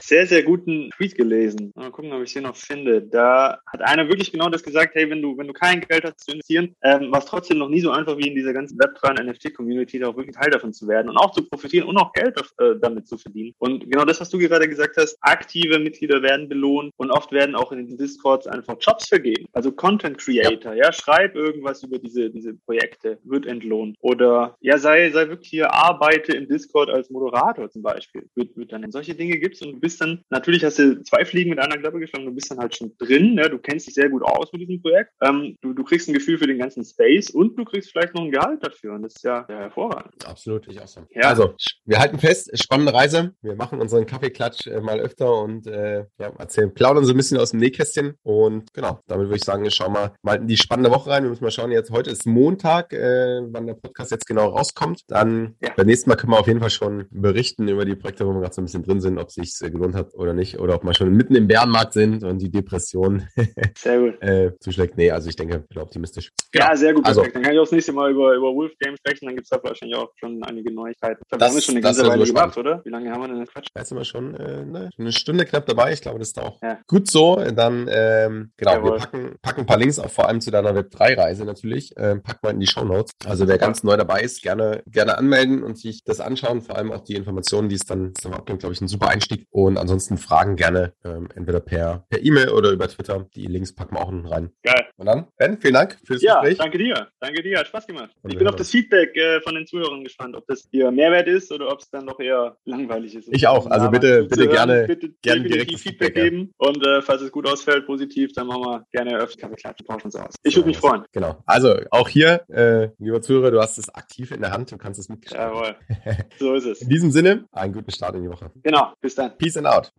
[0.00, 1.72] sehr, sehr guten Tweet gelesen.
[1.74, 3.02] Mal gucken, ob ich den noch finde.
[3.02, 6.24] Da hat einer wirklich genau das gesagt, hey, wenn du, wenn du kein Geld hast
[6.24, 9.22] zu investieren, ähm, war es trotzdem noch nie so einfach wie in dieser ganzen Web3
[9.22, 12.36] NFT-Community, da auch wirklich Teil davon zu werden und auch zu profitieren und auch Geld
[12.58, 13.54] äh, damit zu verdienen.
[13.58, 17.54] Und genau das, was du gerade gesagt hast, aktive Mitglieder werden belohnt und oft werden
[17.54, 19.46] auch in den Discords einfach Jobs vergeben.
[19.52, 23.96] Also Content Creator, ja, ja schreib irgendwas über diese, diese Projekte, wird entlohnt.
[24.00, 28.72] Oder ja, sei, sei wirklich hier, arbeite im Discord als Moderator zum Beispiel, wird, wird
[28.72, 28.90] dann.
[28.90, 32.00] Solche Dinge gibt's und du bist dann, natürlich hast du zwei Fliegen mit einer Klappe
[32.00, 33.48] geschlagen, du bist dann halt schon drin, ne?
[33.48, 35.12] du kennst dich sehr gut aus mit diesem Projekt.
[35.22, 38.22] Ähm, du, du kriegst ein Gefühl für den ganzen Space und du kriegst vielleicht noch
[38.22, 40.26] ein Gehalt dafür und das ist ja, ja hervorragend.
[40.26, 41.00] Absolut, ich auch so.
[41.10, 41.28] Ja.
[41.28, 43.34] Also, wir halten fest, spannende Reise.
[43.42, 47.38] Wir machen unseren Kaffeeklatsch äh, mal öfter und äh, ja, erzählen, plaudern so ein bisschen
[47.38, 50.90] aus dem Nähkästchen und genau, damit würde ich sagen, schauen wir mal in die spannende
[50.90, 51.22] Woche rein.
[51.24, 55.02] Wir müssen mal schauen, jetzt heute ist Montag, äh, wann der Podcast jetzt genau rauskommt.
[55.08, 55.70] Dann ja.
[55.76, 58.40] beim nächsten Mal können wir auf jeden Fall schon berichten über die Projekte, wo wir
[58.40, 60.74] gerade so ein bisschen drin sind, ob es sich äh, gelohnt hat oder nicht oder
[60.74, 63.26] ob wir schon mitten im Bärenmarkt sind und die Depression
[63.76, 64.22] sehr gut.
[64.22, 64.96] äh, zuschlägt.
[64.96, 66.30] Nee, also ich denke, ich bin optimistisch.
[66.54, 67.04] Ja, sehr gut.
[67.04, 69.26] Also, dann kann ich auch das nächste Mal über, über Wolf Games sprechen.
[69.26, 71.22] Dann gibt es da wahrscheinlich auch schon einige Neuigkeiten.
[71.28, 72.80] Das, das haben wir schon eine ganze Weile gemacht, oder?
[72.84, 73.68] Wie lange haben wir denn Quatsch?
[73.74, 75.92] Da sind wir schon äh, ne, eine Stunde knapp dabei.
[75.92, 76.78] Ich glaube, das ist auch ja.
[76.86, 77.36] gut so.
[77.36, 78.90] Dann, ähm, genau, Jawohl.
[78.92, 81.92] wir packen, packen ein paar Links auch vor allem zu deiner Web3-Reise natürlich.
[81.96, 83.12] Ähm, packen wir in die Show Notes.
[83.26, 86.62] Also wer ganz neu dabei ist, gerne, gerne anmelden und sich das anschauen.
[86.62, 89.46] Vor allem auch die Informationen, die es dann, das abgibt, glaube ich, ein super Einstieg.
[89.50, 93.26] Und ansonsten Fragen gerne ähm, entweder per per E-Mail oder über Twitter.
[93.34, 94.50] Die Links packen wir auch unten rein.
[94.62, 94.86] Geil.
[94.96, 96.58] Und dann, Ben, vielen Dank fürs ja, Gespräch.
[96.58, 97.08] Ja, danke dir.
[97.18, 97.58] Danke dir.
[97.58, 98.10] Hat Spaß gemacht.
[98.22, 101.28] Und ich bin auf das Feedback äh, von den Zuhörern gespannt, ob das hier Mehrwert
[101.28, 103.28] ist oder ob es dann doch eher langweilig ist.
[103.32, 103.66] Ich auch.
[103.68, 106.52] Also bitte, bitte gerne, bitte gerne direkt Feedback, Feedback geben.
[106.58, 110.16] Und äh, falls es gut ausfällt, positiv, dann machen wir gerne öfter Klatschen, tauschen uns
[110.16, 110.34] aus.
[110.42, 111.04] Ich würde mich freuen.
[111.12, 111.42] Genau.
[111.46, 115.00] Also auch hier, äh, lieber Zuhörer, du hast es aktiv in der Hand, du kannst
[115.00, 115.54] es mitgestalten.
[115.54, 115.76] Jawohl.
[116.38, 116.82] So ist es.
[116.82, 118.50] In diesem Sinne, einen guten Start in die Woche.
[118.62, 118.92] Genau.
[119.00, 119.36] Bis dann.
[119.38, 119.92] Peace and out.